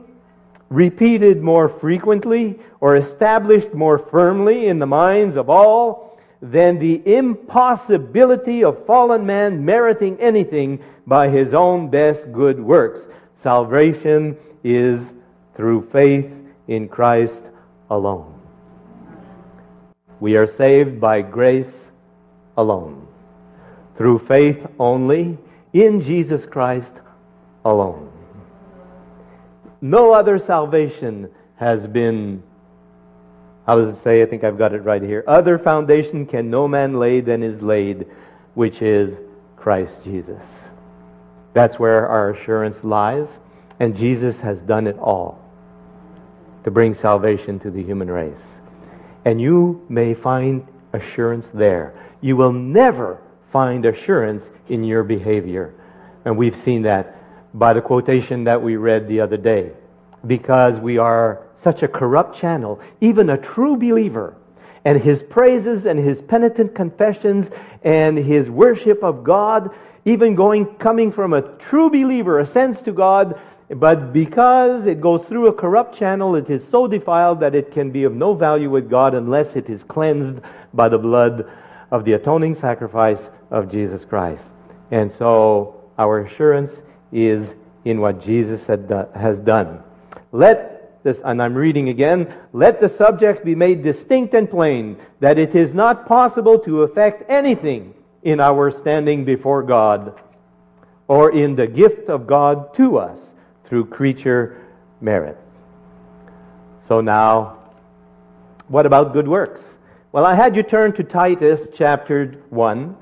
repeated 0.69 1.41
more 1.41 1.67
frequently 1.67 2.59
or 2.79 2.95
established 2.95 3.73
more 3.73 3.97
firmly 3.97 4.67
in 4.67 4.79
the 4.79 4.85
minds 4.85 5.35
of 5.35 5.49
all 5.49 6.17
than 6.41 6.79
the 6.79 7.01
impossibility 7.05 8.63
of 8.63 8.85
fallen 8.85 9.25
man 9.25 9.65
meriting 9.65 10.17
anything 10.19 10.79
by 11.05 11.27
his 11.27 11.53
own 11.53 11.89
best 11.89 12.31
good 12.31 12.59
works. 12.59 12.99
Salvation 13.43 14.37
is 14.63 15.01
through 15.55 15.89
faith 15.91 16.31
in 16.67 16.87
Christ 16.87 17.33
alone. 17.89 18.39
We 20.19 20.35
are 20.35 20.53
saved 20.55 20.99
by 20.99 21.21
grace 21.21 21.73
alone, 22.57 23.07
through 23.97 24.19
faith 24.19 24.59
only, 24.77 25.37
in 25.73 26.01
Jesus 26.03 26.45
Christ 26.45 26.91
alone. 27.65 28.08
No 29.81 30.13
other 30.13 30.39
salvation 30.39 31.29
has 31.55 31.85
been 31.87 32.43
how 33.69 33.75
does 33.75 33.95
it 33.95 34.03
say? 34.03 34.23
I 34.23 34.25
think 34.25 34.43
I've 34.43 34.57
got 34.57 34.73
it 34.73 34.79
right 34.79 35.03
here. 35.03 35.23
Other 35.27 35.59
foundation 35.59 36.25
can 36.25 36.49
no 36.49 36.67
man 36.67 36.99
lay 36.99 37.21
than 37.21 37.43
is 37.43 37.61
laid, 37.61 38.07
which 38.55 38.81
is 38.81 39.15
Christ 39.57 39.93
Jesus. 40.03 40.41
That's 41.53 41.77
where 41.77 42.07
our 42.07 42.31
assurance 42.31 42.77
lies, 42.83 43.27
and 43.79 43.95
Jesus 43.95 44.35
has 44.37 44.57
done 44.61 44.87
it 44.87 44.97
all 44.97 45.39
to 46.63 46.71
bring 46.71 46.95
salvation 46.95 47.59
to 47.59 47.69
the 47.69 47.83
human 47.83 48.09
race. 48.09 48.33
And 49.23 49.39
you 49.39 49.85
may 49.87 50.15
find 50.15 50.65
assurance 50.93 51.45
there. 51.53 51.93
You 52.21 52.37
will 52.37 52.53
never 52.53 53.21
find 53.53 53.85
assurance 53.85 54.43
in 54.67 54.83
your 54.83 55.03
behavior. 55.03 55.75
And 56.25 56.35
we've 56.35 56.57
seen 56.63 56.81
that 56.81 57.15
by 57.53 57.73
the 57.73 57.81
quotation 57.81 58.43
that 58.43 58.61
we 58.61 58.75
read 58.75 59.07
the 59.07 59.19
other 59.19 59.37
day. 59.37 59.71
Because 60.25 60.79
we 60.79 60.97
are 60.97 61.47
such 61.63 61.83
a 61.83 61.87
corrupt 61.87 62.37
channel, 62.37 62.79
even 63.01 63.29
a 63.29 63.37
true 63.37 63.75
believer, 63.75 64.35
and 64.85 65.01
his 65.01 65.21
praises 65.23 65.85
and 65.85 65.99
his 65.99 66.21
penitent 66.21 66.73
confessions 66.73 67.47
and 67.83 68.17
his 68.17 68.49
worship 68.49 69.03
of 69.03 69.23
God, 69.23 69.69
even 70.05 70.35
going 70.35 70.65
coming 70.77 71.11
from 71.11 71.33
a 71.33 71.41
true 71.69 71.89
believer, 71.89 72.39
ascends 72.39 72.81
to 72.81 72.91
God, 72.91 73.39
but 73.69 74.11
because 74.13 74.87
it 74.87 74.99
goes 74.99 75.23
through 75.27 75.47
a 75.47 75.53
corrupt 75.53 75.97
channel, 75.97 76.35
it 76.35 76.49
is 76.49 76.61
so 76.71 76.87
defiled 76.87 77.39
that 77.41 77.53
it 77.53 77.71
can 77.71 77.91
be 77.91 78.03
of 78.03 78.13
no 78.13 78.33
value 78.33 78.69
with 78.69 78.89
God 78.89 79.13
unless 79.13 79.55
it 79.55 79.69
is 79.69 79.83
cleansed 79.83 80.39
by 80.73 80.89
the 80.89 80.97
blood 80.97 81.47
of 81.91 82.03
the 82.03 82.13
atoning 82.13 82.55
sacrifice 82.55 83.19
of 83.51 83.71
Jesus 83.71 84.03
Christ. 84.05 84.43
And 84.89 85.11
so 85.19 85.81
our 85.99 86.21
assurance 86.21 86.71
is 87.11 87.47
in 87.85 88.01
what 88.01 88.21
Jesus 88.21 88.61
has 88.67 89.37
done. 89.39 89.83
Let 90.31 91.03
this, 91.03 91.17
and 91.23 91.41
I'm 91.41 91.55
reading 91.55 91.89
again, 91.89 92.33
let 92.51 92.81
the 92.81 92.95
subject 92.97 93.45
be 93.45 93.55
made 93.55 93.83
distinct 93.83 94.33
and 94.33 94.49
plain 94.49 94.97
that 95.21 95.39
it 95.39 95.55
is 95.55 95.73
not 95.73 96.07
possible 96.07 96.59
to 96.59 96.83
effect 96.83 97.23
anything 97.29 97.93
in 98.23 98.39
our 98.39 98.69
standing 98.81 99.23
before 99.23 99.63
God 99.63 100.19
or 101.07 101.31
in 101.31 101.55
the 101.55 101.67
gift 101.67 102.09
of 102.09 102.27
God 102.27 102.73
to 102.75 102.97
us 102.97 103.17
through 103.65 103.85
creature 103.85 104.61
merit. 104.99 105.37
So 106.87 107.01
now, 107.01 107.59
what 108.67 108.85
about 108.85 109.13
good 109.13 109.27
works? 109.27 109.61
Well, 110.11 110.25
I 110.25 110.35
had 110.35 110.55
you 110.55 110.63
turn 110.63 110.93
to 110.93 111.03
Titus 111.03 111.65
chapter 111.75 112.43
1. 112.49 112.97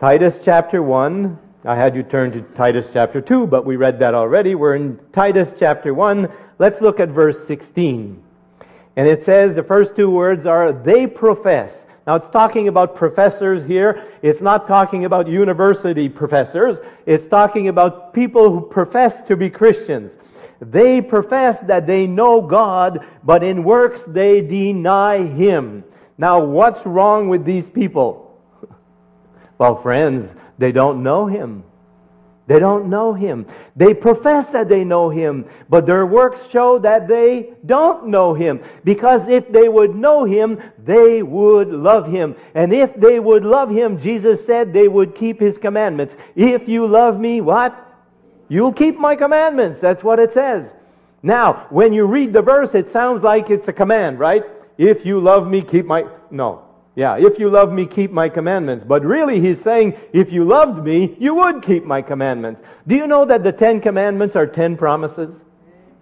Titus 0.00 0.34
chapter 0.44 0.82
1. 0.82 1.38
I 1.64 1.74
had 1.74 1.96
you 1.96 2.04
turn 2.04 2.30
to 2.32 2.42
Titus 2.56 2.86
chapter 2.92 3.20
2, 3.20 3.48
but 3.48 3.66
we 3.66 3.74
read 3.74 3.98
that 3.98 4.14
already. 4.14 4.54
We're 4.54 4.76
in 4.76 4.98
Titus 5.12 5.48
chapter 5.58 5.92
1. 5.92 6.28
Let's 6.60 6.80
look 6.80 7.00
at 7.00 7.08
verse 7.08 7.36
16. 7.48 8.22
And 8.94 9.08
it 9.08 9.24
says 9.24 9.56
the 9.56 9.64
first 9.64 9.96
two 9.96 10.08
words 10.08 10.46
are, 10.46 10.72
they 10.72 11.08
profess. 11.08 11.72
Now 12.06 12.14
it's 12.14 12.30
talking 12.30 12.68
about 12.68 12.94
professors 12.94 13.66
here. 13.66 14.04
It's 14.22 14.40
not 14.40 14.68
talking 14.68 15.04
about 15.04 15.26
university 15.26 16.08
professors. 16.08 16.78
It's 17.06 17.28
talking 17.28 17.66
about 17.66 18.14
people 18.14 18.52
who 18.52 18.60
profess 18.60 19.14
to 19.26 19.36
be 19.36 19.50
Christians. 19.50 20.12
They 20.60 21.00
profess 21.00 21.58
that 21.66 21.88
they 21.88 22.06
know 22.06 22.40
God, 22.40 23.04
but 23.24 23.42
in 23.42 23.64
works 23.64 24.00
they 24.06 24.40
deny 24.40 25.24
Him. 25.24 25.82
Now 26.18 26.40
what's 26.40 26.84
wrong 26.86 27.28
with 27.28 27.44
these 27.44 27.66
people? 27.66 28.40
well, 29.58 29.82
friends, 29.82 30.30
they 30.58 30.72
don't 30.72 31.02
know 31.02 31.26
Him. 31.26 31.64
They 32.48 32.58
don't 32.58 32.88
know 32.88 33.12
him. 33.12 33.46
They 33.76 33.92
profess 33.92 34.48
that 34.50 34.70
they 34.70 34.82
know 34.82 35.10
him, 35.10 35.44
but 35.68 35.84
their 35.84 36.06
works 36.06 36.40
show 36.50 36.78
that 36.78 37.06
they 37.06 37.50
don't 37.66 38.08
know 38.08 38.32
him. 38.32 38.60
Because 38.84 39.20
if 39.28 39.52
they 39.52 39.68
would 39.68 39.94
know 39.94 40.24
him, 40.24 40.58
they 40.82 41.22
would 41.22 41.68
love 41.68 42.10
him. 42.10 42.34
And 42.54 42.72
if 42.72 42.94
they 42.94 43.20
would 43.20 43.44
love 43.44 43.68
him, 43.68 44.00
Jesus 44.00 44.46
said 44.46 44.72
they 44.72 44.88
would 44.88 45.14
keep 45.14 45.38
his 45.38 45.58
commandments. 45.58 46.14
If 46.34 46.66
you 46.66 46.86
love 46.86 47.20
me, 47.20 47.42
what? 47.42 47.76
You'll 48.48 48.72
keep 48.72 48.98
my 48.98 49.14
commandments. 49.14 49.78
That's 49.82 50.02
what 50.02 50.18
it 50.18 50.32
says. 50.32 50.64
Now, 51.22 51.66
when 51.68 51.92
you 51.92 52.06
read 52.06 52.32
the 52.32 52.40
verse, 52.40 52.74
it 52.74 52.90
sounds 52.92 53.22
like 53.22 53.50
it's 53.50 53.68
a 53.68 53.74
command, 53.74 54.18
right? 54.18 54.44
If 54.78 55.04
you 55.04 55.20
love 55.20 55.46
me, 55.46 55.60
keep 55.60 55.84
my. 55.84 56.06
No. 56.30 56.64
Yeah, 56.98 57.16
if 57.16 57.38
you 57.38 57.48
love 57.48 57.72
me, 57.72 57.86
keep 57.86 58.10
my 58.10 58.28
commandments. 58.28 58.84
But 58.84 59.04
really, 59.04 59.38
he's 59.38 59.62
saying, 59.62 59.96
if 60.12 60.32
you 60.32 60.42
loved 60.42 60.82
me, 60.82 61.16
you 61.20 61.32
would 61.36 61.62
keep 61.62 61.84
my 61.84 62.02
commandments. 62.02 62.60
Do 62.88 62.96
you 62.96 63.06
know 63.06 63.24
that 63.24 63.44
the 63.44 63.52
Ten 63.52 63.80
Commandments 63.80 64.34
are 64.34 64.48
ten 64.48 64.76
promises? 64.76 65.30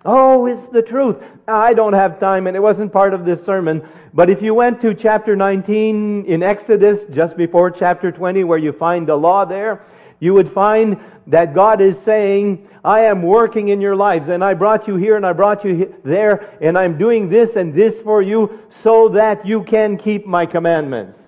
Oh, 0.07 0.47
it's 0.47 0.73
the 0.73 0.81
truth. 0.81 1.17
I 1.47 1.75
don't 1.75 1.93
have 1.93 2.19
time, 2.19 2.47
and 2.47 2.57
it 2.57 2.61
wasn't 2.61 2.95
part 2.95 3.13
of 3.13 3.27
this 3.27 3.45
sermon. 3.45 3.87
But 4.15 4.31
if 4.31 4.41
you 4.41 4.55
went 4.55 4.81
to 4.81 4.95
chapter 4.95 5.37
19 5.37 6.25
in 6.25 6.43
Exodus, 6.43 7.03
just 7.13 7.37
before 7.37 7.71
chapter 7.71 8.11
20, 8.11 8.45
where 8.45 8.57
you 8.57 8.73
find 8.73 9.07
the 9.07 9.17
law 9.17 9.45
there, 9.45 9.85
you 10.21 10.35
would 10.35 10.53
find 10.53 10.99
that 11.27 11.55
God 11.55 11.81
is 11.81 11.97
saying, 12.05 12.69
I 12.85 13.01
am 13.03 13.23
working 13.23 13.69
in 13.69 13.81
your 13.81 13.97
lives, 13.97 14.29
and 14.29 14.45
I 14.45 14.55
brought 14.55 14.87
you 14.87 14.97
here 14.97 15.17
and 15.17 15.27
I 15.27 15.33
brought 15.33 15.65
you 15.65 15.95
there, 16.05 16.57
and 16.61 16.79
I'm 16.79 16.97
doing 16.97 17.29
this 17.29 17.57
and 17.57 17.75
this 17.75 18.01
for 18.03 18.23
you 18.23 18.61
so 18.83 19.09
that 19.11 19.45
you 19.45 19.65
can 19.65 19.97
keep 19.97 20.27
my 20.27 20.47
commandments. 20.47 21.19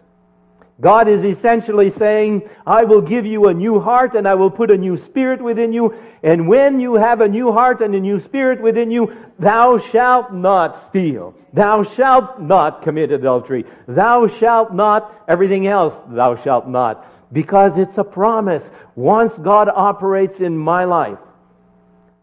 God 0.80 1.08
is 1.08 1.24
essentially 1.24 1.90
saying, 1.90 2.48
I 2.64 2.84
will 2.84 3.00
give 3.00 3.26
you 3.26 3.46
a 3.46 3.54
new 3.54 3.80
heart 3.80 4.14
and 4.14 4.28
I 4.28 4.36
will 4.36 4.50
put 4.50 4.70
a 4.70 4.78
new 4.78 4.96
spirit 4.96 5.42
within 5.42 5.72
you. 5.72 5.92
And 6.22 6.46
when 6.46 6.78
you 6.78 6.94
have 6.94 7.20
a 7.20 7.26
new 7.26 7.50
heart 7.50 7.80
and 7.80 7.92
a 7.96 8.00
new 8.00 8.20
spirit 8.20 8.60
within 8.62 8.88
you, 8.92 9.12
thou 9.40 9.78
shalt 9.90 10.32
not 10.32 10.88
steal. 10.88 11.34
Thou 11.52 11.82
shalt 11.82 12.40
not 12.40 12.82
commit 12.82 13.10
adultery. 13.10 13.64
Thou 13.88 14.28
shalt 14.28 14.72
not, 14.72 15.24
everything 15.26 15.66
else 15.66 15.94
thou 16.08 16.40
shalt 16.44 16.68
not 16.68 17.04
because 17.32 17.72
it's 17.76 17.98
a 17.98 18.04
promise. 18.04 18.64
Once 18.96 19.32
God 19.42 19.68
operates 19.74 20.40
in 20.40 20.56
my 20.56 20.84
life, 20.84 21.18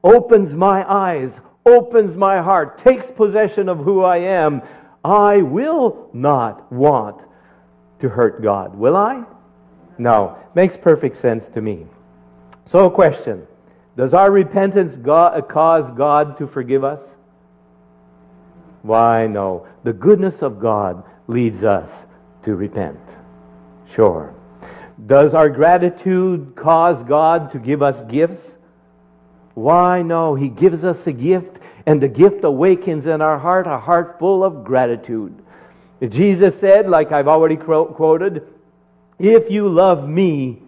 opens 0.04 0.54
my 0.54 0.84
eyes, 0.90 1.32
opens 1.66 2.16
my 2.16 2.42
heart, 2.42 2.84
takes 2.84 3.06
possession 3.16 3.70
of 3.70 3.80
who 3.80 4.04
I 4.04 4.18
am, 4.18 4.62
I 5.04 5.38
will 5.38 6.10
not 6.14 6.72
want 6.72 7.22
to 8.02 8.10
hurt 8.10 8.42
God, 8.42 8.76
will 8.76 8.96
I? 8.96 9.24
No. 9.98 10.38
Makes 10.56 10.78
perfect 10.82 11.22
sense 11.22 11.44
to 11.54 11.62
me. 11.62 11.86
So, 12.72 12.86
a 12.86 12.92
question 12.92 13.48
Does 13.98 14.14
our 14.14 14.32
repentance 14.32 14.96
cause 15.04 15.92
God 15.98 16.38
to 16.38 16.48
forgive 16.48 16.84
us? 16.84 17.00
Why, 18.82 19.28
no. 19.28 19.68
The 19.84 19.94
goodness 19.94 20.36
of 20.42 20.60
God 20.60 21.04
leads 21.28 21.64
us 21.64 21.90
to 22.44 22.56
repent. 22.56 23.00
Sure. 23.96 24.35
Does 25.06 25.34
our 25.34 25.50
gratitude 25.50 26.56
cause 26.56 27.04
God 27.08 27.52
to 27.52 27.60
give 27.60 27.82
us 27.82 27.96
gifts? 28.10 28.42
Why, 29.54 30.02
no. 30.02 30.36
He 30.36 30.50
gives 30.50 30.84
us 30.84 30.98
a 31.06 31.12
gift, 31.12 31.58
and 31.86 32.02
the 32.02 32.08
gift 32.08 32.44
awakens 32.44 33.06
in 33.06 33.22
our 33.22 33.38
heart 33.38 33.68
a 33.68 33.78
heart 33.78 34.18
full 34.20 34.44
of 34.44 34.64
gratitude. 34.64 35.34
Jesus 36.10 36.60
said, 36.60 36.90
like 36.90 37.12
I've 37.12 37.28
already 37.28 37.56
quoted, 37.56 38.44
If 39.20 39.50
you 39.50 39.70
love 39.70 40.08
me, 40.08 40.62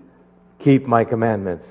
keep 0.59 0.85
my 0.85 1.03
commandments. 1.03 1.65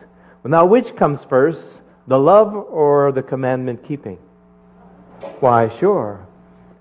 Now, 0.44 0.64
which 0.64 0.94
comes 0.96 1.20
first, 1.28 1.62
the 2.06 2.18
love 2.18 2.54
or 2.54 3.12
the 3.12 3.23
commandment 3.23 3.87
keeping? 3.87 4.18
Why, 5.40 5.76
sure. 5.78 6.26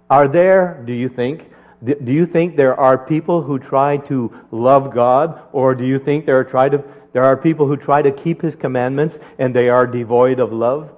Are 0.09 0.27
there, 0.27 0.83
do 0.85 0.93
you 0.93 1.09
think, 1.09 1.49
do 1.85 2.11
you 2.11 2.25
think 2.25 2.55
there 2.55 2.79
are 2.79 2.97
people 2.97 3.41
who 3.41 3.59
try 3.59 3.97
to 3.97 4.33
love 4.51 4.93
God, 4.93 5.41
or 5.51 5.75
do 5.75 5.85
you 5.85 5.99
think 5.99 6.25
there 6.25 6.39
are, 6.39 6.43
try 6.43 6.69
to, 6.69 6.83
there 7.13 7.23
are 7.23 7.37
people 7.37 7.67
who 7.67 7.77
try 7.77 8.01
to 8.01 8.11
keep 8.11 8.41
His 8.41 8.55
commandments 8.55 9.17
and 9.39 9.55
they 9.55 9.69
are 9.69 9.85
devoid 9.85 10.39
of 10.39 10.51
love? 10.51 10.89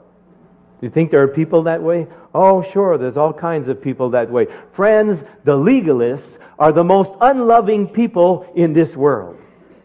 Do 0.79 0.85
you 0.85 0.91
think 0.91 1.11
there 1.11 1.23
are 1.23 1.27
people 1.27 1.63
that 1.63 1.81
way? 1.81 2.07
Oh, 2.33 2.63
sure, 2.71 2.97
there's 2.97 3.17
all 3.17 3.33
kinds 3.33 3.67
of 3.67 3.81
people 3.81 4.11
that 4.11 4.29
way. 4.29 4.47
Friends, 4.73 5.23
the 5.43 5.57
legalists 5.57 6.37
are 6.59 6.71
the 6.71 6.83
most 6.83 7.11
unloving 7.21 7.87
people 7.87 8.51
in 8.55 8.73
this 8.73 8.95
world. 8.95 9.37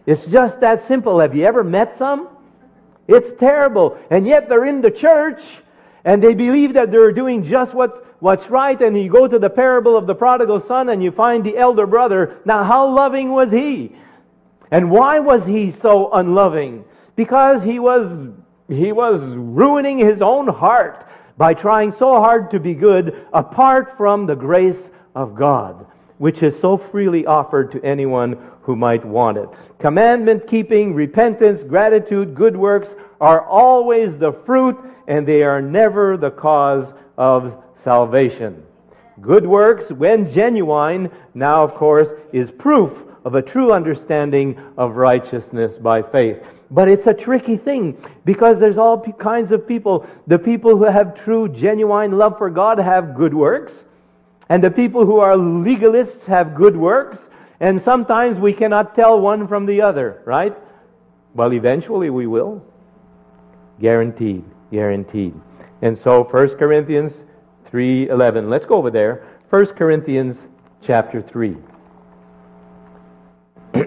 It's 0.04 0.25
just 0.26 0.61
that 0.61 0.87
simple. 0.88 1.21
Have 1.21 1.35
you 1.35 1.44
ever 1.44 1.64
met 1.64 1.97
some? 1.99 2.28
It's 3.09 3.38
terrible. 3.38 3.99
And 4.11 4.26
yet 4.26 4.49
they're 4.49 4.64
in 4.64 4.80
the 4.80 4.90
church 4.90 5.42
and 6.04 6.23
they 6.23 6.35
believe 6.35 6.75
that 6.75 6.90
they're 6.90 7.12
doing 7.12 7.44
just 7.44 7.75
what 7.75 8.06
what's 8.23 8.49
right, 8.49 8.81
and 8.81 8.97
you 8.97 9.11
go 9.11 9.26
to 9.26 9.37
the 9.37 9.50
parable 9.50 9.97
of 9.97 10.07
the 10.07 10.14
prodigal 10.14 10.64
son 10.69 10.91
and 10.91 11.02
you 11.02 11.11
find 11.11 11.43
the 11.43 11.59
elder 11.59 11.88
brother. 11.88 12.38
Now, 12.45 12.62
how 12.62 12.88
loving 12.88 13.33
was 13.33 13.50
he? 13.50 13.97
And 14.71 14.93
why 14.93 15.19
was 15.19 15.45
he 15.45 15.75
so 15.83 16.12
unloving? 16.12 16.85
Because 17.17 17.64
he 17.64 17.81
was, 17.81 18.33
he 18.69 18.93
was 18.93 19.21
ruining 19.21 19.99
his 19.99 20.23
own 20.23 20.47
heart 20.47 21.05
by 21.37 21.52
trying 21.52 21.93
so 21.99 22.23
hard 22.23 22.52
to 22.52 22.61
be 22.61 22.75
good 22.75 23.26
apart 23.33 23.97
from 23.97 24.26
the 24.26 24.37
grace 24.37 24.88
of 25.17 25.35
God, 25.35 25.85
which 26.19 26.45
is 26.45 26.59
so 26.61 26.79
freely 26.79 27.26
offered 27.26 27.73
to 27.73 27.85
anyone 27.85 28.38
who 28.62 28.76
might 28.76 29.05
want 29.05 29.37
it. 29.37 29.49
Commandment 29.81 30.47
keeping, 30.47 30.95
repentance, 30.95 31.61
gratitude, 31.64 32.37
good 32.37 32.57
works 32.57 32.88
are 33.21 33.45
always 33.45 34.17
the 34.17 34.33
fruit 34.47 34.79
and 35.09 35.26
they 35.26 35.43
are 35.43 35.61
never 35.61 36.17
the 36.17 36.31
cause 36.31 36.87
of 37.19 37.61
salvation. 37.85 38.62
Good 39.21 39.47
works, 39.47 39.91
when 39.91 40.33
genuine, 40.33 41.11
now 41.35 41.62
of 41.62 41.75
course, 41.75 42.09
is 42.33 42.51
proof 42.51 42.93
of 43.25 43.35
a 43.35 43.43
true 43.43 43.73
understanding 43.73 44.59
of 44.77 44.97
righteousness 44.97 45.77
by 45.79 46.03
faith. 46.03 46.39
But 46.71 46.89
it's 46.89 47.07
a 47.07 47.15
tricky 47.15 47.57
thing 47.57 48.03
because 48.25 48.59
there's 48.59 48.79
all 48.79 49.01
kinds 49.01 49.53
of 49.53 49.69
people. 49.69 50.07
The 50.27 50.39
people 50.39 50.77
who 50.77 50.85
have 50.85 51.23
true, 51.23 51.49
genuine 51.49 52.12
love 52.12 52.39
for 52.39 52.51
God 52.51 52.79
have 52.79 53.15
good 53.15 53.35
works, 53.35 53.73
and 54.49 54.65
the 54.65 54.71
people 54.71 55.05
who 55.05 55.19
are 55.19 55.37
legalists 55.37 56.25
have 56.25 56.55
good 56.55 56.77
works, 56.77 57.19
and 57.61 57.81
sometimes 57.83 58.39
we 58.39 58.53
cannot 58.53 58.97
tell 58.97 59.21
one 59.21 59.47
from 59.47 59.67
the 59.67 59.83
other, 59.83 60.23
right? 60.25 60.57
Well, 61.35 61.53
eventually 61.53 62.11
we 62.11 62.27
will. 62.27 62.65
Guaranteed, 63.81 64.45
guaranteed. 64.71 65.35
And 65.83 65.99
so 65.99 66.25
1 66.25 66.57
Corinthians 66.57 67.12
3:11. 67.73 68.50
Let's 68.50 68.67
go 68.67 68.76
over 68.76 68.91
there. 68.91 69.26
1 69.50 69.67
Corinthians 69.76 70.37
chapter 70.87 71.23
3. 71.23 71.57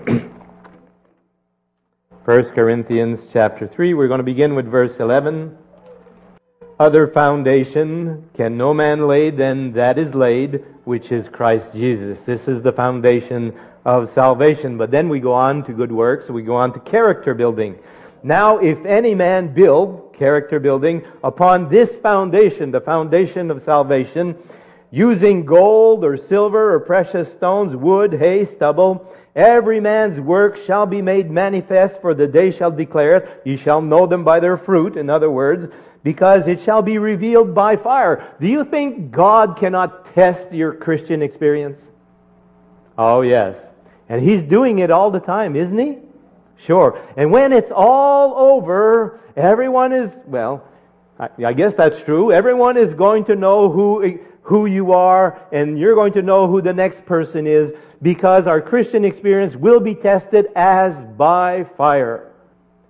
1 2.25 2.43
Corinthians 2.55 3.19
chapter 3.31 3.67
3. 3.67 3.93
We're 3.93 4.07
going 4.07 4.17
to 4.17 4.23
begin 4.23 4.55
with 4.55 4.65
verse 4.65 4.93
11. 4.99 5.55
Other 6.79 7.07
foundation 7.07 8.27
can 8.35 8.57
no 8.57 8.73
man 8.73 9.07
lay 9.07 9.29
than 9.29 9.71
that 9.73 9.99
is 9.99 10.13
laid, 10.15 10.65
which 10.85 11.11
is 11.11 11.27
Christ 11.31 11.65
Jesus. 11.73 12.17
This 12.25 12.41
is 12.47 12.63
the 12.63 12.71
foundation 12.71 13.53
of 13.85 14.11
salvation. 14.15 14.77
But 14.77 14.89
then 14.91 15.07
we 15.07 15.19
go 15.19 15.33
on 15.33 15.63
to 15.65 15.73
good 15.73 15.91
works. 15.91 16.27
We 16.27 16.41
go 16.41 16.55
on 16.55 16.73
to 16.73 16.79
character 16.79 17.35
building. 17.35 17.75
Now, 18.23 18.57
if 18.57 18.83
any 18.85 19.13
man 19.13 19.53
build, 19.53 20.04
character 20.17 20.59
building, 20.59 21.03
upon 21.23 21.69
this 21.69 21.89
foundation, 22.01 22.71
the 22.71 22.81
foundation 22.81 23.51
of 23.51 23.63
salvation, 23.63 24.35
using 24.91 25.45
gold 25.45 26.03
or 26.03 26.17
silver 26.17 26.73
or 26.73 26.79
precious 26.79 27.29
stones, 27.33 27.75
wood, 27.75 28.13
hay, 28.13 28.45
stubble, 28.45 29.11
Every 29.35 29.81
man's 29.81 30.17
work 30.17 30.57
shall 30.65 30.85
be 30.85 31.01
made 31.01 31.29
manifest, 31.29 31.99
for 31.99 32.13
the 32.13 32.25
day 32.25 32.57
shall 32.57 32.71
declare 32.71 33.17
it. 33.17 33.41
Ye 33.43 33.57
shall 33.57 33.81
know 33.81 34.05
them 34.07 34.23
by 34.23 34.39
their 34.39 34.57
fruit, 34.57 34.95
in 34.95 35.09
other 35.09 35.29
words, 35.29 35.71
because 36.03 36.47
it 36.47 36.63
shall 36.63 36.81
be 36.81 36.97
revealed 36.99 37.53
by 37.53 37.75
fire. 37.75 38.33
Do 38.39 38.47
you 38.47 38.63
think 38.63 39.11
God 39.11 39.57
cannot 39.57 40.13
test 40.13 40.53
your 40.53 40.73
Christian 40.73 41.21
experience? 41.21 41.77
Oh, 42.97 43.21
yes. 43.21 43.57
And 44.07 44.23
He's 44.23 44.41
doing 44.41 44.79
it 44.79 44.89
all 44.89 45.11
the 45.11 45.19
time, 45.19 45.57
isn't 45.57 45.77
He? 45.77 45.97
Sure. 46.65 46.99
And 47.17 47.31
when 47.31 47.53
it's 47.53 47.71
all 47.75 48.35
over, 48.35 49.19
everyone 49.35 49.93
is, 49.93 50.09
well, 50.25 50.67
I, 51.19 51.29
I 51.45 51.53
guess 51.53 51.73
that's 51.75 51.99
true. 52.01 52.31
Everyone 52.31 52.77
is 52.77 52.93
going 52.93 53.25
to 53.25 53.35
know 53.35 53.69
who, 53.69 54.19
who 54.41 54.65
you 54.65 54.93
are, 54.93 55.41
and 55.51 55.77
you're 55.77 55.95
going 55.95 56.13
to 56.13 56.21
know 56.21 56.47
who 56.47 56.61
the 56.61 56.73
next 56.73 57.05
person 57.05 57.47
is 57.47 57.71
because 58.01 58.47
our 58.47 58.61
Christian 58.61 59.05
experience 59.05 59.55
will 59.55 59.79
be 59.79 59.95
tested 59.95 60.47
as 60.55 60.93
by 61.17 61.65
fire. 61.77 62.31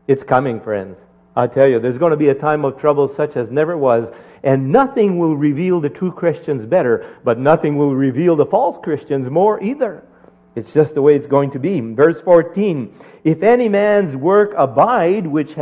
It's 0.08 0.24
coming, 0.24 0.60
friends. 0.62 0.98
I 1.36 1.48
tell 1.48 1.68
you, 1.68 1.80
there's 1.80 1.98
going 1.98 2.12
to 2.12 2.18
be 2.18 2.30
a 2.30 2.36
time 2.36 2.64
of 2.64 2.80
trouble 2.80 3.14
such 3.16 3.36
as 3.36 3.50
never 3.50 3.78
was, 3.78 4.14
and 4.44 4.72
nothing 4.72 5.18
will 5.18 5.36
reveal 5.36 5.82
the 5.82 5.90
true 5.90 6.12
Christians 6.12 6.66
better, 6.66 7.18
but 7.24 7.40
nothing 7.40 7.78
will 7.78 7.94
reveal 7.94 8.36
the 8.36 8.46
false 8.46 8.78
Christians 8.84 9.30
more 9.30 9.62
either. 9.62 10.04
It's 10.56 10.72
just 10.72 10.94
the 10.94 11.02
way 11.02 11.16
it's 11.16 11.28
going 11.28 11.52
to 11.52 11.60
be. 11.60 11.80
Verse 11.82 12.20
14, 12.24 12.94
If 13.24 13.44
any 13.44 13.68
man's 13.68 14.16
work 14.16 14.54
abide, 14.58 15.28
which 15.28 15.54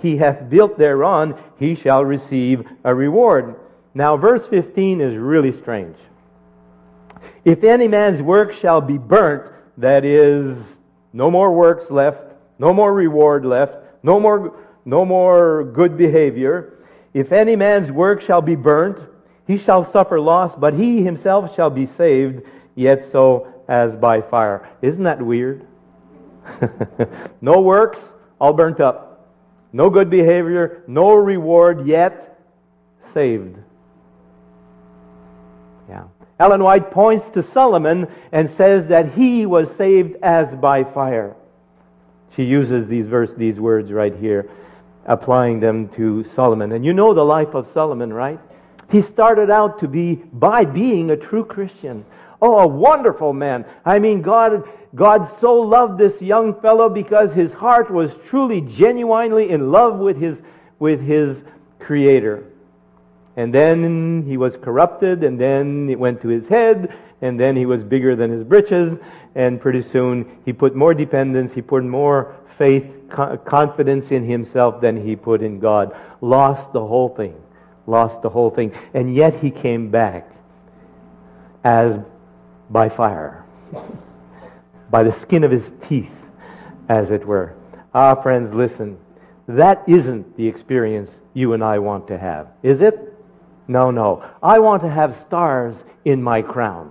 he 0.00 0.16
hath 0.16 0.50
built 0.50 0.78
thereon, 0.78 1.34
he 1.58 1.74
shall 1.74 2.04
receive 2.04 2.64
a 2.84 2.94
reward. 2.94 3.56
Now, 3.94 4.16
verse 4.16 4.46
15 4.48 5.00
is 5.00 5.16
really 5.16 5.58
strange. 5.60 5.96
If 7.44 7.64
any 7.64 7.88
man's 7.88 8.22
work 8.22 8.52
shall 8.52 8.80
be 8.80 8.98
burnt, 8.98 9.50
that 9.78 10.04
is, 10.04 10.56
no 11.12 11.30
more 11.30 11.52
works 11.52 11.90
left, 11.90 12.22
no 12.58 12.72
more 12.72 12.92
reward 12.92 13.44
left, 13.44 13.76
no 14.02 14.20
more, 14.20 14.54
no 14.84 15.04
more 15.04 15.64
good 15.64 15.96
behavior. 15.96 16.78
If 17.14 17.32
any 17.32 17.56
man's 17.56 17.90
work 17.90 18.20
shall 18.20 18.42
be 18.42 18.54
burnt, 18.54 18.98
he 19.46 19.58
shall 19.58 19.90
suffer 19.92 20.20
loss, 20.20 20.54
but 20.56 20.74
he 20.74 21.02
himself 21.02 21.54
shall 21.56 21.70
be 21.70 21.86
saved, 21.86 22.42
yet 22.74 23.10
so 23.10 23.51
as 23.68 23.94
by 23.96 24.20
fire. 24.20 24.68
Isn't 24.82 25.04
that 25.04 25.20
weird? 25.20 25.66
no 27.40 27.60
works, 27.60 27.98
all 28.40 28.52
burnt 28.52 28.80
up. 28.80 29.30
No 29.72 29.88
good 29.88 30.10
behavior, 30.10 30.82
no 30.86 31.14
reward, 31.14 31.86
yet 31.86 32.38
saved. 33.14 33.56
Yeah. 35.88 36.04
Ellen 36.38 36.62
White 36.62 36.90
points 36.90 37.26
to 37.34 37.42
Solomon 37.42 38.08
and 38.32 38.50
says 38.50 38.88
that 38.88 39.14
he 39.14 39.46
was 39.46 39.68
saved 39.78 40.16
as 40.22 40.52
by 40.56 40.84
fire. 40.84 41.36
She 42.36 42.44
uses 42.44 42.88
these 42.88 43.06
verse, 43.06 43.30
these 43.36 43.60
words 43.60 43.92
right 43.92 44.14
here, 44.16 44.48
applying 45.06 45.60
them 45.60 45.88
to 45.90 46.24
Solomon. 46.34 46.72
And 46.72 46.84
you 46.84 46.92
know 46.92 47.14
the 47.14 47.24
life 47.24 47.54
of 47.54 47.68
Solomon, 47.72 48.12
right? 48.12 48.40
He 48.90 49.02
started 49.02 49.50
out 49.50 49.80
to 49.80 49.88
be 49.88 50.16
by 50.16 50.64
being 50.64 51.10
a 51.10 51.16
true 51.16 51.44
Christian. 51.44 52.04
Oh, 52.44 52.58
a 52.58 52.66
wonderful 52.66 53.32
man. 53.32 53.64
I 53.84 54.00
mean, 54.00 54.20
God, 54.20 54.68
God 54.96 55.30
so 55.40 55.54
loved 55.54 55.96
this 55.96 56.20
young 56.20 56.60
fellow 56.60 56.88
because 56.88 57.32
his 57.32 57.52
heart 57.52 57.88
was 57.88 58.10
truly, 58.28 58.60
genuinely 58.60 59.50
in 59.50 59.70
love 59.70 60.00
with 60.00 60.16
his, 60.16 60.36
with 60.80 61.00
his 61.00 61.36
Creator. 61.78 62.44
And 63.36 63.54
then 63.54 64.24
he 64.26 64.36
was 64.36 64.56
corrupted, 64.60 65.22
and 65.22 65.40
then 65.40 65.88
it 65.88 65.98
went 65.98 66.20
to 66.22 66.28
his 66.28 66.46
head, 66.48 66.92
and 67.22 67.38
then 67.38 67.54
he 67.54 67.64
was 67.64 67.84
bigger 67.84 68.16
than 68.16 68.32
his 68.32 68.42
britches, 68.42 68.98
and 69.36 69.60
pretty 69.60 69.88
soon 69.90 70.38
he 70.44 70.52
put 70.52 70.74
more 70.74 70.94
dependence, 70.94 71.52
he 71.52 71.62
put 71.62 71.84
more 71.84 72.34
faith, 72.58 72.84
confidence 73.08 74.10
in 74.10 74.28
himself 74.28 74.80
than 74.80 75.06
he 75.06 75.14
put 75.14 75.42
in 75.42 75.60
God. 75.60 75.94
Lost 76.20 76.72
the 76.72 76.84
whole 76.84 77.08
thing. 77.10 77.36
Lost 77.86 78.20
the 78.22 78.28
whole 78.30 78.50
thing. 78.50 78.72
And 78.94 79.14
yet 79.14 79.40
he 79.40 79.52
came 79.52 79.90
back 79.90 80.28
as 81.62 82.00
by 82.72 82.88
fire, 82.88 83.44
by 84.90 85.02
the 85.02 85.12
skin 85.20 85.44
of 85.44 85.50
his 85.50 85.70
teeth, 85.88 86.10
as 86.88 87.10
it 87.10 87.24
were. 87.24 87.54
Ah, 87.94 88.14
friends, 88.14 88.52
listen. 88.54 88.98
That 89.46 89.82
isn't 89.86 90.36
the 90.36 90.46
experience 90.46 91.10
you 91.34 91.52
and 91.52 91.62
I 91.62 91.78
want 91.78 92.08
to 92.08 92.18
have, 92.18 92.48
is 92.62 92.80
it? 92.80 93.14
No, 93.68 93.90
no. 93.90 94.24
I 94.42 94.58
want 94.58 94.82
to 94.82 94.90
have 94.90 95.22
stars 95.26 95.76
in 96.04 96.22
my 96.22 96.42
crown. 96.42 96.90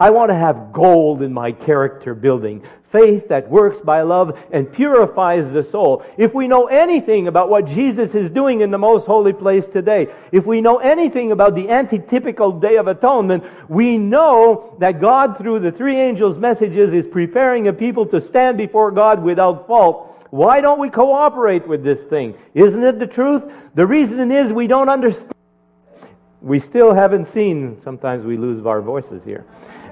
I 0.00 0.10
want 0.10 0.30
to 0.30 0.34
have 0.34 0.72
gold 0.72 1.22
in 1.22 1.32
my 1.32 1.52
character 1.52 2.14
building. 2.14 2.62
Faith 2.94 3.26
that 3.28 3.50
works 3.50 3.78
by 3.84 4.02
love 4.02 4.38
and 4.52 4.72
purifies 4.72 5.52
the 5.52 5.68
soul. 5.72 6.04
If 6.16 6.32
we 6.32 6.46
know 6.46 6.66
anything 6.66 7.26
about 7.26 7.50
what 7.50 7.66
Jesus 7.66 8.14
is 8.14 8.30
doing 8.30 8.60
in 8.60 8.70
the 8.70 8.78
most 8.78 9.04
holy 9.04 9.32
place 9.32 9.64
today, 9.72 10.06
if 10.30 10.46
we 10.46 10.60
know 10.60 10.78
anything 10.78 11.32
about 11.32 11.56
the 11.56 11.66
antitypical 11.66 12.60
Day 12.60 12.76
of 12.76 12.86
Atonement, 12.86 13.42
we 13.68 13.98
know 13.98 14.76
that 14.78 15.00
God, 15.00 15.36
through 15.38 15.58
the 15.58 15.72
three 15.72 15.98
angels' 15.98 16.38
messages, 16.38 16.92
is 16.92 17.04
preparing 17.08 17.66
a 17.66 17.72
people 17.72 18.06
to 18.06 18.20
stand 18.20 18.56
before 18.56 18.92
God 18.92 19.20
without 19.20 19.66
fault. 19.66 20.16
Why 20.30 20.60
don't 20.60 20.78
we 20.78 20.88
cooperate 20.88 21.66
with 21.66 21.82
this 21.82 21.98
thing? 22.08 22.34
Isn't 22.54 22.84
it 22.84 23.00
the 23.00 23.08
truth? 23.08 23.42
The 23.74 23.86
reason 23.86 24.30
is 24.30 24.52
we 24.52 24.68
don't 24.68 24.88
understand 24.88 25.34
we 26.44 26.60
still 26.60 26.94
haven't 26.94 27.32
seen, 27.32 27.80
sometimes 27.82 28.24
we 28.24 28.36
lose 28.36 28.64
our 28.66 28.82
voices 28.82 29.22
here. 29.24 29.46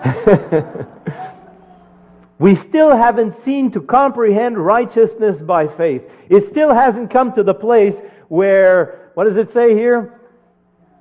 we 2.38 2.57
still 2.57 2.97
haven't 2.97 3.45
seen 3.45 3.71
to 3.73 3.81
comprehend 3.81 4.59
righteousness 4.59 5.40
by 5.40 5.68
faith. 5.68 6.03
It 6.29 6.49
still 6.51 6.75
hasn't 6.75 7.11
come 7.11 7.33
to 7.35 7.42
the 7.42 7.55
place 7.55 7.95
where, 8.29 9.11
what 9.14 9.25
does 9.25 9.37
it 9.37 9.53
say 9.53 9.75
here? 9.75 10.21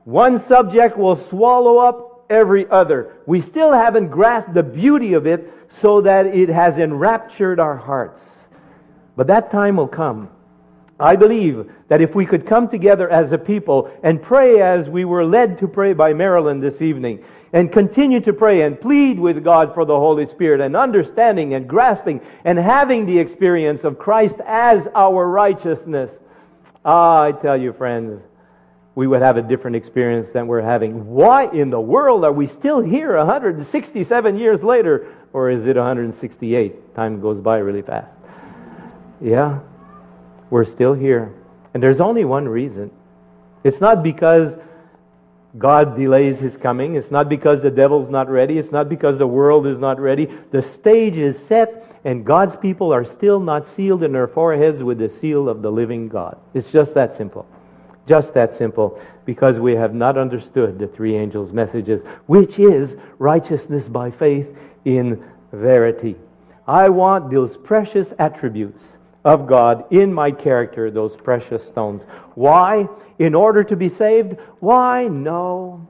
One 0.04 0.46
subject 0.48 0.98
will 0.98 1.28
swallow 1.30 1.78
up 1.78 2.26
every 2.30 2.70
other. 2.70 3.14
We 3.26 3.42
still 3.42 3.72
haven't 3.72 4.10
grasped 4.10 4.54
the 4.54 4.64
beauty 4.64 5.14
of 5.14 5.26
it 5.26 5.52
so 5.82 6.02
that 6.02 6.28
it 6.28 6.50
has 6.50 6.78
enraptured 6.78 7.60
our 7.60 7.78
hearts. 7.78 8.22
But 9.16 9.28
that 9.28 9.52
time 9.52 9.78
will 9.78 9.88
come. 9.88 10.30
I 11.00 11.16
believe 11.16 11.72
that 11.88 12.02
if 12.02 12.14
we 12.14 12.26
could 12.26 12.46
come 12.46 12.70
together 12.70 13.10
as 13.10 13.32
a 13.32 13.38
people 13.38 13.92
and 14.04 14.22
pray 14.22 14.62
as 14.62 14.88
we 14.88 15.04
were 15.04 15.26
led 15.26 15.58
to 15.60 15.68
pray 15.68 15.94
by 15.94 16.14
Marilyn 16.14 16.60
this 16.60 16.82
evening, 16.82 17.24
and 17.54 17.72
continue 17.72 18.22
to 18.22 18.34
pray 18.34 18.62
and 18.62 18.80
plead 18.80 19.20
with 19.20 19.44
God 19.44 19.74
for 19.74 19.86
the 19.86 19.96
Holy 19.96 20.26
Spirit 20.28 20.62
and 20.62 20.76
understanding 20.76 21.54
and 21.54 21.68
grasping 21.68 22.22
and 22.46 22.58
having 22.58 23.06
the 23.06 23.20
experience 23.20 23.84
of 23.84 24.00
Christ 24.00 24.36
as 24.46 24.88
our 24.96 25.28
righteousness, 25.28 26.10
ah, 26.86 27.24
I 27.24 27.32
tell 27.34 27.58
you, 27.58 27.74
friends, 27.74 28.22
we 28.96 29.08
would 29.08 29.22
have 29.22 29.38
a 29.38 29.42
different 29.42 29.76
experience 29.76 30.30
than 30.34 30.48
we're 30.48 30.62
having. 30.62 31.08
Why 31.08 31.46
in 31.46 31.70
the 31.70 31.80
world 31.80 32.24
are 32.24 32.32
we 32.32 32.48
still 32.48 32.82
here 32.82 33.18
167 33.18 34.38
years 34.38 34.62
later? 34.64 35.08
Or 35.34 35.50
is 35.50 35.66
it 35.66 35.78
168? 35.78 36.96
Time 36.96 37.22
goes 37.22 37.40
by 37.40 37.58
really 37.60 37.82
fast. 37.82 38.12
Yeah, 39.22 39.60
we're 40.50 40.66
still 40.66 40.94
here. 40.94 41.34
And 41.74 41.82
there's 41.82 42.02
only 42.02 42.26
one 42.26 42.48
reason. 42.48 42.92
It's 43.64 43.80
not 43.80 44.04
because 44.04 44.54
God 45.58 45.98
delays 45.98 46.40
his 46.40 46.56
coming. 46.58 46.96
It's 46.96 47.12
not 47.12 47.28
because 47.28 47.62
the 47.62 47.70
devil's 47.70 48.10
not 48.10 48.30
ready. 48.30 48.58
It's 48.58 48.72
not 48.72 48.88
because 48.88 49.18
the 49.18 49.28
world 49.28 49.68
is 49.68 49.78
not 49.78 50.00
ready. 50.00 50.28
The 50.52 50.64
stage 50.64 51.18
is 51.18 51.36
set 51.48 51.86
and 52.04 52.26
God's 52.26 52.56
people 52.56 52.94
are 52.94 53.06
still 53.06 53.40
not 53.40 53.68
sealed 53.76 54.04
in 54.04 54.12
their 54.14 54.28
foreheads 54.28 54.82
with 54.82 54.98
the 54.98 55.12
seal 55.20 55.48
of 55.48 55.62
the 55.62 55.72
living 55.72 56.08
God. 56.08 56.38
It's 56.54 56.72
just 56.72 56.94
that 56.96 57.18
simple. 57.18 57.46
Just 58.08 58.34
that 58.34 58.58
simple. 58.58 59.00
Because 59.26 59.60
we 59.60 59.74
have 59.76 59.94
not 59.94 60.18
understood 60.18 60.80
the 60.80 60.88
three 60.88 61.16
angels' 61.16 61.52
messages, 61.52 62.02
which 62.26 62.58
is 62.58 62.90
righteousness 63.20 63.88
by 63.88 64.10
faith 64.10 64.48
in 64.86 65.24
verity. 65.52 66.16
I 66.68 66.90
want 66.90 67.32
those 67.32 67.56
precious 67.58 68.08
attributes 68.18 68.82
of 69.24 69.48
God 69.48 69.86
in 69.92 70.14
my 70.14 70.32
character, 70.32 70.90
those 70.90 71.16
precious 71.24 71.62
stones. 71.68 72.02
Why? 72.36 72.88
In 73.20 73.36
order 73.36 73.64
to 73.64 73.76
be 73.76 73.90
saved? 73.90 74.38
Why? 74.60 75.08
No. 75.08 75.88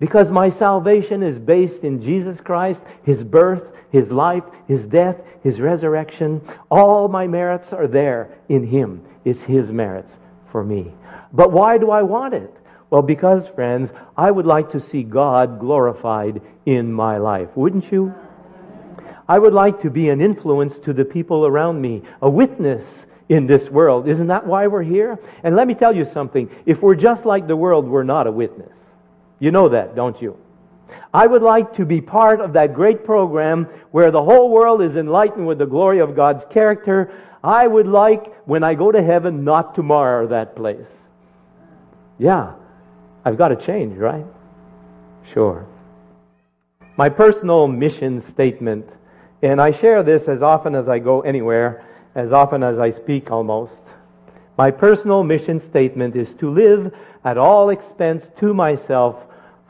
Because 0.00 0.30
my 0.30 0.50
salvation 0.50 1.22
is 1.22 1.38
based 1.38 1.82
in 1.84 2.02
Jesus 2.02 2.40
Christ, 2.40 2.80
His 3.04 3.22
birth, 3.22 3.62
His 3.90 4.10
life, 4.10 4.42
His 4.66 4.82
death, 4.86 5.16
His 5.42 5.60
resurrection. 5.60 6.40
All 6.70 7.08
my 7.08 7.26
merits 7.26 7.72
are 7.72 7.86
there 7.86 8.36
in 8.48 8.66
Him. 8.66 9.04
It's 9.24 9.40
His 9.42 9.70
merits 9.70 10.12
for 10.50 10.64
me. 10.64 10.92
But 11.32 11.52
why 11.52 11.78
do 11.78 11.90
I 11.90 12.02
want 12.02 12.34
it? 12.34 12.52
Well, 12.90 13.02
because, 13.02 13.48
friends, 13.54 13.90
I 14.16 14.30
would 14.30 14.46
like 14.46 14.72
to 14.72 14.80
see 14.90 15.02
God 15.02 15.58
glorified 15.58 16.40
in 16.66 16.92
my 16.92 17.18
life. 17.18 17.48
Wouldn't 17.54 17.90
you? 17.90 18.14
I 19.28 19.38
would 19.38 19.52
like 19.52 19.80
to 19.82 19.90
be 19.90 20.10
an 20.10 20.20
influence 20.20 20.76
to 20.84 20.92
the 20.92 21.04
people 21.04 21.46
around 21.46 21.80
me, 21.80 22.02
a 22.20 22.28
witness 22.28 22.84
in 23.28 23.46
this 23.46 23.68
world. 23.70 24.06
Isn't 24.08 24.26
that 24.26 24.46
why 24.46 24.66
we're 24.66 24.82
here? 24.82 25.18
And 25.42 25.56
let 25.56 25.66
me 25.66 25.74
tell 25.74 25.94
you 25.94 26.04
something. 26.12 26.50
If 26.66 26.82
we're 26.82 26.94
just 26.94 27.24
like 27.24 27.46
the 27.46 27.56
world, 27.56 27.88
we're 27.88 28.02
not 28.02 28.26
a 28.26 28.30
witness. 28.30 28.72
You 29.38 29.50
know 29.50 29.68
that, 29.70 29.94
don't 29.94 30.20
you? 30.20 30.36
I 31.12 31.26
would 31.26 31.42
like 31.42 31.74
to 31.76 31.84
be 31.84 32.00
part 32.00 32.40
of 32.40 32.52
that 32.52 32.74
great 32.74 33.04
program 33.04 33.66
where 33.92 34.10
the 34.10 34.22
whole 34.22 34.50
world 34.50 34.82
is 34.82 34.96
enlightened 34.96 35.46
with 35.46 35.58
the 35.58 35.66
glory 35.66 36.00
of 36.00 36.14
God's 36.14 36.44
character. 36.50 37.12
I 37.42 37.66
would 37.66 37.86
like, 37.86 38.46
when 38.46 38.62
I 38.62 38.74
go 38.74 38.92
to 38.92 39.02
heaven, 39.02 39.44
not 39.44 39.74
to 39.76 39.82
mar 39.82 40.26
that 40.26 40.54
place. 40.54 40.86
Yeah, 42.18 42.54
I've 43.24 43.38
got 43.38 43.48
to 43.48 43.56
change, 43.56 43.96
right? 43.96 44.26
Sure. 45.32 45.66
My 46.96 47.08
personal 47.08 47.66
mission 47.66 48.22
statement, 48.30 48.88
and 49.42 49.60
I 49.60 49.78
share 49.78 50.02
this 50.02 50.26
as 50.28 50.42
often 50.42 50.74
as 50.74 50.88
I 50.88 50.98
go 50.98 51.20
anywhere, 51.20 51.84
as 52.14 52.32
often 52.32 52.62
as 52.62 52.78
I 52.78 52.92
speak 52.92 53.30
almost. 53.30 53.72
My 54.56 54.70
personal 54.70 55.24
mission 55.24 55.60
statement 55.68 56.16
is 56.16 56.28
to 56.38 56.50
live 56.50 56.92
at 57.24 57.38
all 57.38 57.70
expense 57.70 58.24
to 58.40 58.54
myself 58.54 59.16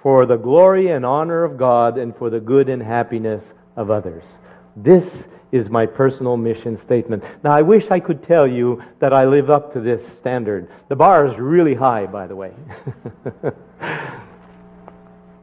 for 0.02 0.26
the 0.26 0.36
glory 0.36 0.88
and 0.88 1.06
honor 1.06 1.44
of 1.44 1.56
God 1.56 1.96
and 1.96 2.14
for 2.16 2.28
the 2.28 2.40
good 2.40 2.68
and 2.68 2.82
happiness 2.82 3.42
of 3.76 3.90
others. 3.90 4.24
This 4.76 5.08
is 5.52 5.70
my 5.70 5.86
personal 5.86 6.36
mission 6.36 6.78
statement. 6.84 7.22
Now, 7.42 7.52
I 7.52 7.62
wish 7.62 7.84
I 7.90 8.00
could 8.00 8.26
tell 8.26 8.46
you 8.46 8.82
that 8.98 9.12
I 9.12 9.24
live 9.24 9.50
up 9.50 9.72
to 9.72 9.80
this 9.80 10.02
standard. 10.20 10.68
The 10.88 10.96
bar 10.96 11.26
is 11.26 11.38
really 11.38 11.74
high, 11.74 12.06
by 12.06 12.26
the 12.26 12.36
way. 12.36 12.52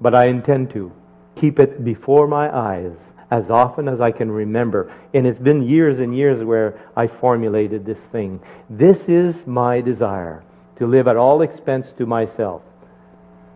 but 0.01 0.13
I 0.13 0.25
intend 0.25 0.71
to 0.71 0.91
keep 1.35 1.59
it 1.59 1.83
before 1.83 2.27
my 2.27 2.55
eyes 2.55 2.91
as 3.31 3.49
often 3.49 3.87
as 3.87 4.01
I 4.01 4.11
can 4.11 4.29
remember. 4.29 4.93
And 5.13 5.25
it's 5.25 5.39
been 5.39 5.63
years 5.63 5.99
and 5.99 6.15
years 6.15 6.43
where 6.43 6.79
I 6.95 7.07
formulated 7.07 7.85
this 7.85 7.97
thing. 8.11 8.41
This 8.69 8.97
is 9.07 9.35
my 9.47 9.81
desire 9.81 10.43
to 10.77 10.85
live 10.85 11.07
at 11.07 11.15
all 11.15 11.41
expense 11.41 11.87
to 11.97 12.05
myself 12.05 12.61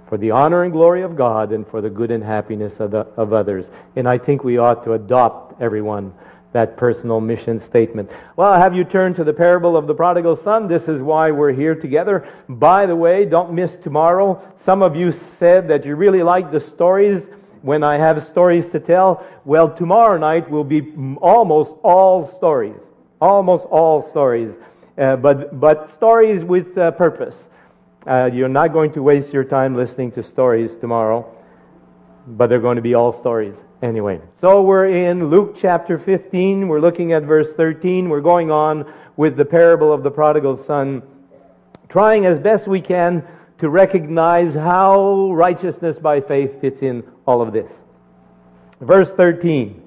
for 0.07 0.17
the 0.17 0.31
honor 0.31 0.63
and 0.63 0.71
glory 0.71 1.01
of 1.01 1.15
God 1.15 1.51
and 1.51 1.67
for 1.67 1.81
the 1.81 1.89
good 1.89 2.11
and 2.11 2.23
happiness 2.23 2.73
of, 2.79 2.91
the, 2.91 2.99
of 3.17 3.33
others. 3.33 3.65
And 3.95 4.07
I 4.07 4.17
think 4.17 4.43
we 4.43 4.57
ought 4.57 4.83
to 4.85 4.93
adopt 4.93 5.61
everyone 5.61 6.13
that 6.53 6.77
personal 6.77 7.19
mission 7.19 7.61
statement. 7.67 8.09
Well, 8.37 8.57
have 8.57 8.73
you 8.73 8.85
turned 8.85 9.17
to 9.17 9.25
the 9.25 9.33
parable 9.33 9.75
of 9.75 9.87
the 9.87 9.93
prodigal 9.93 10.39
son? 10.41 10.69
This 10.69 10.83
is 10.83 11.01
why 11.01 11.31
we're 11.31 11.51
here 11.51 11.75
together. 11.75 12.29
By 12.47 12.85
the 12.85 12.95
way, 12.95 13.25
don't 13.25 13.51
miss 13.51 13.71
tomorrow. 13.83 14.41
Some 14.63 14.81
of 14.81 14.95
you 14.95 15.13
said 15.37 15.67
that 15.67 15.85
you 15.85 15.97
really 15.97 16.23
like 16.23 16.53
the 16.53 16.61
stories 16.61 17.21
when 17.65 17.83
I 17.83 17.97
have 17.97 18.23
stories 18.29 18.63
to 18.73 18.79
tell. 18.79 19.25
Well, 19.43 19.75
tomorrow 19.75 20.19
night 20.19 20.49
will 20.51 20.63
be 20.63 20.93
almost 21.19 21.71
all 21.83 22.31
stories. 22.37 22.79
Almost 23.19 23.65
all 23.71 24.07
stories. 24.11 24.53
Uh, 24.99 25.15
but, 25.15 25.59
but 25.59 25.91
stories 25.95 26.43
with 26.43 26.77
uh, 26.77 26.91
purpose. 26.91 27.33
Uh, 28.05 28.29
you're 28.31 28.47
not 28.47 28.71
going 28.71 28.93
to 28.93 29.01
waste 29.01 29.33
your 29.33 29.43
time 29.43 29.75
listening 29.75 30.11
to 30.11 30.21
stories 30.21 30.69
tomorrow, 30.79 31.25
but 32.27 32.49
they're 32.49 32.59
going 32.59 32.75
to 32.75 32.83
be 32.83 32.93
all 32.93 33.19
stories 33.19 33.55
anyway. 33.81 34.21
So 34.39 34.61
we're 34.61 35.09
in 35.09 35.31
Luke 35.31 35.57
chapter 35.59 35.97
15. 35.97 36.67
We're 36.67 36.79
looking 36.79 37.13
at 37.13 37.23
verse 37.23 37.47
13. 37.57 38.09
We're 38.09 38.21
going 38.21 38.51
on 38.51 38.93
with 39.17 39.37
the 39.37 39.45
parable 39.45 39.91
of 39.91 40.03
the 40.03 40.11
prodigal 40.11 40.63
son, 40.67 41.01
trying 41.89 42.27
as 42.27 42.37
best 42.37 42.67
we 42.67 42.79
can 42.79 43.27
to 43.57 43.69
recognize 43.69 44.53
how 44.53 45.31
righteousness 45.31 45.97
by 45.97 46.21
faith 46.21 46.61
fits 46.61 46.83
in 46.83 47.03
all 47.25 47.41
of 47.41 47.53
this. 47.53 47.71
Verse 48.81 49.09
13. 49.15 49.81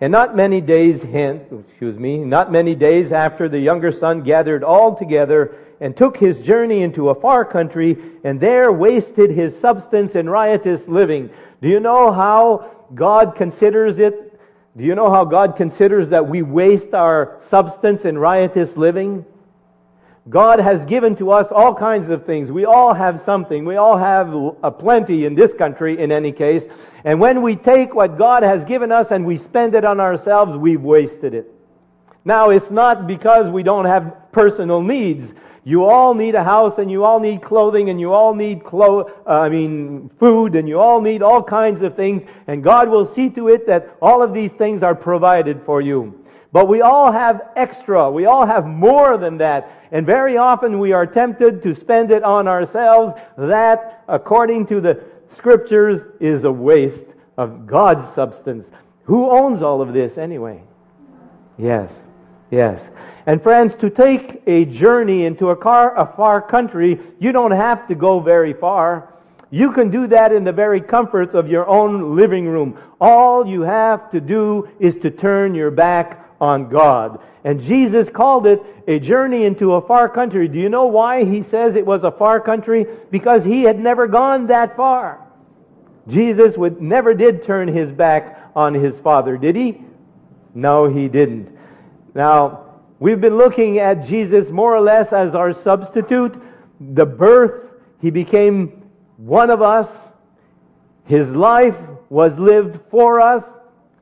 And 0.00 0.12
not 0.12 0.34
many 0.34 0.60
days 0.60 1.02
hence, 1.02 1.44
excuse 1.68 1.98
me, 1.98 2.18
not 2.18 2.50
many 2.50 2.74
days 2.74 3.12
after 3.12 3.48
the 3.48 3.58
younger 3.58 3.92
son 3.92 4.22
gathered 4.22 4.64
all 4.64 4.96
together 4.96 5.56
and 5.80 5.96
took 5.96 6.16
his 6.16 6.38
journey 6.38 6.82
into 6.82 7.10
a 7.10 7.14
far 7.14 7.44
country 7.44 7.96
and 8.24 8.40
there 8.40 8.72
wasted 8.72 9.30
his 9.30 9.58
substance 9.60 10.14
in 10.14 10.28
riotous 10.28 10.80
living. 10.86 11.30
Do 11.60 11.68
you 11.68 11.80
know 11.80 12.12
how 12.12 12.70
God 12.94 13.36
considers 13.36 13.98
it? 13.98 14.38
Do 14.76 14.84
you 14.84 14.94
know 14.94 15.10
how 15.10 15.24
God 15.24 15.56
considers 15.56 16.08
that 16.10 16.28
we 16.28 16.42
waste 16.42 16.94
our 16.94 17.40
substance 17.50 18.02
in 18.02 18.16
riotous 18.16 18.74
living? 18.76 19.24
God 20.30 20.60
has 20.60 20.84
given 20.86 21.16
to 21.16 21.32
us 21.32 21.48
all 21.50 21.74
kinds 21.74 22.08
of 22.08 22.24
things. 22.24 22.52
We 22.52 22.64
all 22.64 22.94
have 22.94 23.20
something. 23.24 23.64
We 23.64 23.76
all 23.76 23.98
have 23.98 24.32
a 24.62 24.70
plenty 24.70 25.24
in 25.24 25.34
this 25.34 25.52
country, 25.52 26.00
in 26.00 26.12
any 26.12 26.30
case. 26.30 26.62
And 27.04 27.20
when 27.20 27.42
we 27.42 27.56
take 27.56 27.94
what 27.94 28.16
God 28.16 28.44
has 28.44 28.64
given 28.64 28.92
us 28.92 29.08
and 29.10 29.26
we 29.26 29.38
spend 29.38 29.74
it 29.74 29.84
on 29.84 29.98
ourselves, 29.98 30.56
we've 30.56 30.80
wasted 30.80 31.34
it. 31.34 31.52
Now, 32.24 32.50
it's 32.50 32.70
not 32.70 33.08
because 33.08 33.50
we 33.50 33.64
don't 33.64 33.86
have 33.86 34.30
personal 34.30 34.82
needs. 34.82 35.32
You 35.64 35.84
all 35.84 36.14
need 36.14 36.36
a 36.36 36.44
house 36.44 36.78
and 36.78 36.90
you 36.90 37.04
all 37.04 37.18
need 37.18 37.42
clothing 37.42 37.90
and 37.90 37.98
you 37.98 38.12
all 38.12 38.34
need 38.34 38.64
clo- 38.64 39.10
uh, 39.26 39.30
I 39.30 39.48
mean 39.48 40.10
food 40.20 40.54
and 40.54 40.68
you 40.68 40.78
all 40.78 41.00
need 41.00 41.22
all 41.22 41.42
kinds 41.42 41.82
of 41.82 41.96
things 41.96 42.22
and 42.46 42.64
God 42.64 42.88
will 42.88 43.12
see 43.14 43.28
to 43.30 43.48
it 43.48 43.66
that 43.66 43.96
all 44.00 44.22
of 44.22 44.32
these 44.32 44.50
things 44.52 44.82
are 44.82 44.94
provided 44.94 45.60
for 45.66 45.82
you. 45.82 46.19
But 46.52 46.68
we 46.68 46.80
all 46.80 47.12
have 47.12 47.42
extra. 47.54 48.10
We 48.10 48.26
all 48.26 48.44
have 48.44 48.66
more 48.66 49.16
than 49.16 49.38
that. 49.38 49.70
And 49.92 50.04
very 50.04 50.36
often 50.36 50.78
we 50.78 50.92
are 50.92 51.06
tempted 51.06 51.62
to 51.62 51.76
spend 51.76 52.10
it 52.10 52.24
on 52.24 52.48
ourselves. 52.48 53.20
That, 53.38 54.04
according 54.08 54.66
to 54.66 54.80
the 54.80 55.02
scriptures, 55.36 56.00
is 56.18 56.44
a 56.44 56.50
waste 56.50 56.98
of 57.36 57.66
God's 57.66 58.12
substance. 58.14 58.66
Who 59.04 59.30
owns 59.30 59.62
all 59.62 59.80
of 59.80 59.92
this 59.92 60.18
anyway? 60.18 60.62
Yes, 61.56 61.90
yes. 62.50 62.80
And 63.26 63.42
friends, 63.42 63.74
to 63.80 63.90
take 63.90 64.42
a 64.46 64.64
journey 64.64 65.26
into 65.26 65.50
a, 65.50 65.56
car, 65.56 65.96
a 65.96 66.16
far 66.16 66.42
country, 66.42 66.98
you 67.20 67.32
don't 67.32 67.52
have 67.52 67.86
to 67.88 67.94
go 67.94 68.18
very 68.18 68.54
far. 68.54 69.14
You 69.50 69.72
can 69.72 69.90
do 69.90 70.06
that 70.08 70.32
in 70.32 70.44
the 70.44 70.52
very 70.52 70.80
comforts 70.80 71.34
of 71.34 71.48
your 71.48 71.68
own 71.68 72.16
living 72.16 72.46
room. 72.46 72.78
All 73.00 73.46
you 73.46 73.62
have 73.62 74.10
to 74.12 74.20
do 74.20 74.68
is 74.78 74.94
to 75.02 75.10
turn 75.10 75.54
your 75.54 75.70
back 75.70 76.29
on 76.40 76.68
God. 76.68 77.20
And 77.44 77.60
Jesus 77.62 78.08
called 78.08 78.46
it 78.46 78.62
a 78.86 78.98
journey 78.98 79.44
into 79.44 79.74
a 79.74 79.86
far 79.86 80.08
country. 80.08 80.48
Do 80.48 80.58
you 80.58 80.68
know 80.68 80.86
why 80.86 81.24
he 81.24 81.42
says 81.50 81.76
it 81.76 81.86
was 81.86 82.02
a 82.02 82.10
far 82.10 82.40
country? 82.40 82.86
Because 83.10 83.44
he 83.44 83.62
had 83.62 83.78
never 83.78 84.06
gone 84.06 84.46
that 84.48 84.76
far. 84.76 85.26
Jesus 86.08 86.56
would 86.56 86.80
never 86.80 87.14
did 87.14 87.44
turn 87.44 87.68
his 87.68 87.90
back 87.92 88.50
on 88.56 88.74
his 88.74 88.96
Father, 88.98 89.36
did 89.36 89.56
he? 89.56 89.80
No, 90.54 90.88
he 90.88 91.08
didn't. 91.08 91.56
Now, 92.14 92.80
we've 92.98 93.20
been 93.20 93.38
looking 93.38 93.78
at 93.78 94.06
Jesus 94.08 94.50
more 94.50 94.74
or 94.74 94.80
less 94.80 95.12
as 95.12 95.34
our 95.34 95.52
substitute. 95.62 96.40
The 96.80 97.06
birth, 97.06 97.70
he 98.00 98.10
became 98.10 98.82
one 99.16 99.50
of 99.50 99.62
us. 99.62 99.88
His 101.04 101.28
life 101.30 101.76
was 102.08 102.32
lived 102.38 102.80
for 102.90 103.20
us. 103.20 103.44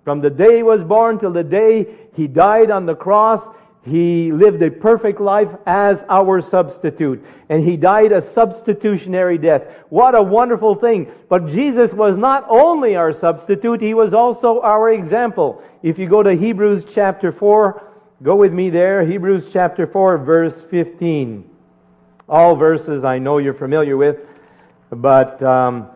From 0.04 0.20
the 0.20 0.30
day 0.30 0.56
he 0.56 0.62
was 0.62 0.82
born 0.82 1.18
till 1.18 1.32
the 1.32 1.44
day 1.44 1.86
he 2.18 2.26
died 2.26 2.72
on 2.72 2.84
the 2.84 2.96
cross. 2.96 3.40
He 3.82 4.32
lived 4.32 4.60
a 4.60 4.72
perfect 4.72 5.20
life 5.20 5.48
as 5.66 5.98
our 6.08 6.42
substitute. 6.42 7.24
And 7.48 7.64
he 7.64 7.76
died 7.76 8.10
a 8.10 8.34
substitutionary 8.34 9.38
death. 9.38 9.62
What 9.88 10.18
a 10.18 10.22
wonderful 10.22 10.74
thing. 10.74 11.12
But 11.28 11.46
Jesus 11.46 11.92
was 11.92 12.18
not 12.18 12.44
only 12.48 12.96
our 12.96 13.18
substitute, 13.20 13.80
he 13.80 13.94
was 13.94 14.12
also 14.12 14.60
our 14.62 14.90
example. 14.90 15.62
If 15.84 15.96
you 15.96 16.08
go 16.08 16.24
to 16.24 16.34
Hebrews 16.34 16.86
chapter 16.92 17.30
4, 17.30 17.88
go 18.24 18.34
with 18.34 18.52
me 18.52 18.68
there. 18.68 19.06
Hebrews 19.06 19.44
chapter 19.52 19.86
4, 19.86 20.18
verse 20.18 20.54
15. 20.72 21.48
All 22.28 22.56
verses 22.56 23.04
I 23.04 23.20
know 23.20 23.38
you're 23.38 23.54
familiar 23.54 23.96
with. 23.96 24.16
but 24.90 25.40
um, 25.40 25.86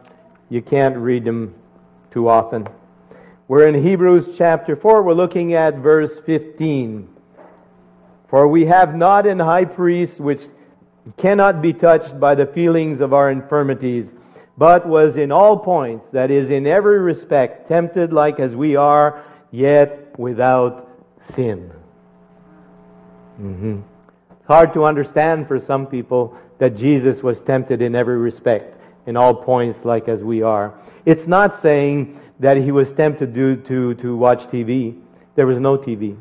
you 0.51 0.63
can't 0.63 0.97
read 0.97 1.25
them 1.25 1.57
too 2.13 2.29
often. 2.29 2.69
We're 3.53 3.69
in 3.69 3.85
Hebrews 3.85 4.37
chapter 4.39 4.77
4. 4.77 5.03
We're 5.03 5.13
looking 5.13 5.53
at 5.53 5.75
verse 5.75 6.11
15. 6.25 7.07
For 8.31 8.49
we 8.49 8.65
have 8.65 8.95
not 8.95 9.27
an 9.27 9.39
high 9.39 9.67
priest 9.67 10.19
which 10.19 10.41
cannot 11.19 11.61
be 11.61 11.75
touched 11.75 12.19
by 12.19 12.35
the 12.35 12.47
feelings 12.47 13.03
of 13.03 13.13
our 13.13 13.31
infirmities, 13.31 14.07
but 14.57 14.89
was 14.89 15.17
in 15.17 15.31
all 15.31 15.59
points, 15.59 16.07
that 16.13 16.31
is, 16.31 16.49
in 16.49 16.67
every 16.67 16.99
respect, 17.01 17.69
tempted 17.69 18.11
like 18.11 18.41
as 18.41 18.53
we 18.53 18.75
are, 18.75 19.23
yet 19.51 20.19
without 20.19 20.89
sin. 21.35 21.71
Mm-hmm. 23.39 23.81
It's 24.31 24.47
hard 24.47 24.73
to 24.73 24.87
understand 24.87 25.47
for 25.47 25.61
some 25.61 25.87
people 25.87 26.39
that 26.59 26.79
Jesus 26.79 27.23
was 27.23 27.39
tempted 27.41 27.83
in 27.83 27.95
every 27.95 28.17
respect, 28.17 28.81
in 29.07 29.15
all 29.19 29.35
points, 29.35 29.85
like 29.85 30.09
as 30.09 30.23
we 30.23 30.41
are. 30.41 30.73
It's 31.05 31.27
not 31.27 31.61
saying 31.61 32.19
that 32.43 32.57
he 32.57 32.73
was 32.73 32.91
tempted 32.95 33.33
to, 33.35 33.57
to, 33.57 33.95
to 33.95 34.17
watch 34.17 34.41
TV. 34.51 34.99
There 35.37 35.47
was 35.47 35.59
no 35.59 35.79
TV. 35.79 36.19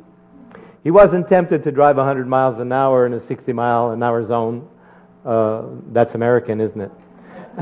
He 0.83 0.91
wasn't 0.91 1.27
tempted 1.27 1.63
to 1.63 1.71
drive 1.71 1.97
100 1.97 2.27
miles 2.27 2.59
an 2.59 2.71
hour 2.71 3.07
in 3.07 3.13
a 3.13 3.27
60 3.27 3.51
mile 3.53 3.89
an 3.89 4.03
hour 4.03 4.25
zone. 4.27 4.69
Uh, 5.25 5.63
that's 5.91 6.13
American, 6.13 6.61
isn't 6.61 6.79
it? 6.79 6.91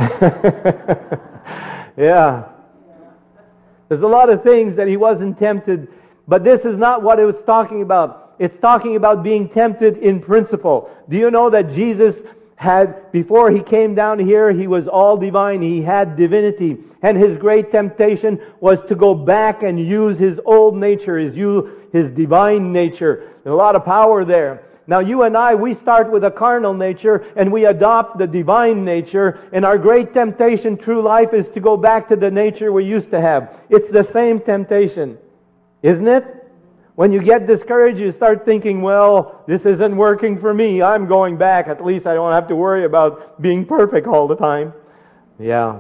yeah. 1.98 2.50
There's 3.88 4.04
a 4.04 4.08
lot 4.08 4.30
of 4.30 4.44
things 4.44 4.76
that 4.76 4.90
he 4.90 4.98
wasn't 4.98 5.40
tempted, 5.40 5.88
but 6.28 6.44
this 6.44 6.66
is 6.66 6.78
not 6.78 7.02
what 7.02 7.18
it 7.18 7.26
was 7.26 7.42
talking 7.46 7.82
about. 7.82 8.36
It's 8.40 8.60
talking 8.60 8.98
about 8.98 9.24
being 9.24 9.48
tempted 9.48 9.98
in 9.98 10.20
principle. 10.22 10.90
Do 11.08 11.16
you 11.16 11.32
know 11.32 11.50
that 11.50 11.72
Jesus 11.72 12.16
had, 12.60 13.10
before 13.14 13.52
he 13.52 13.62
came 13.62 13.96
down 13.96 14.20
here, 14.20 14.52
he 14.52 14.68
was 14.68 14.86
all 14.86 15.16
divine. 15.16 15.62
He 15.62 15.82
had 15.82 16.18
divinity. 16.18 16.76
And 17.02 17.18
his 17.18 17.38
great 17.38 17.72
temptation 17.72 18.38
was 18.60 18.80
to 18.90 18.96
go 18.96 19.16
back 19.16 19.64
and 19.64 19.80
use 19.80 20.20
his 20.20 20.42
old 20.46 20.76
nature, 20.76 21.18
his, 21.18 21.34
his 21.94 22.12
divine 22.12 22.74
nature. 22.74 23.32
There's 23.46 23.54
a 23.54 23.56
lot 23.56 23.78
of 23.78 23.86
power 23.86 24.26
there. 24.26 24.64
Now, 24.88 25.00
you 25.00 25.22
and 25.22 25.38
I, 25.38 25.56
we 25.56 25.74
start 25.76 26.12
with 26.12 26.26
a 26.26 26.32
carnal 26.32 26.74
nature 26.74 27.26
and 27.38 27.50
we 27.50 27.64
adopt 27.64 28.18
the 28.18 28.28
divine 28.28 28.84
nature, 28.84 29.40
and 29.54 29.64
our 29.64 29.78
great 29.78 30.14
temptation 30.14 30.76
through 30.76 31.04
life 31.04 31.34
is 31.34 31.46
to 31.54 31.62
go 31.62 31.78
back 31.78 32.10
to 32.10 32.18
the 32.18 32.30
nature 32.30 32.74
we 32.74 32.84
used 32.84 33.10
to 33.12 33.22
have. 33.22 33.58
It's 33.70 33.90
the 33.90 34.04
same 34.04 34.42
temptation, 34.42 35.18
isn't 35.82 36.08
it? 36.10 36.39
When 37.00 37.14
you 37.14 37.22
get 37.22 37.48
discouraged, 37.48 37.98
you 37.98 38.12
start 38.12 38.44
thinking, 38.44 38.82
well, 38.82 39.42
this 39.48 39.62
isn't 39.66 39.96
working 39.96 40.38
for 40.38 40.54
me. 40.54 40.82
I'm 40.82 41.08
going 41.08 41.38
back. 41.38 41.70
At 41.70 41.82
least 41.82 42.06
I 42.06 42.14
don't 42.14 42.34
have 42.34 42.50
to 42.50 42.58
worry 42.58 42.84
about 42.84 43.42
being 43.42 43.66
perfect 43.66 44.06
all 44.06 44.28
the 44.28 44.36
time. 44.36 44.74
Yeah, 45.40 45.80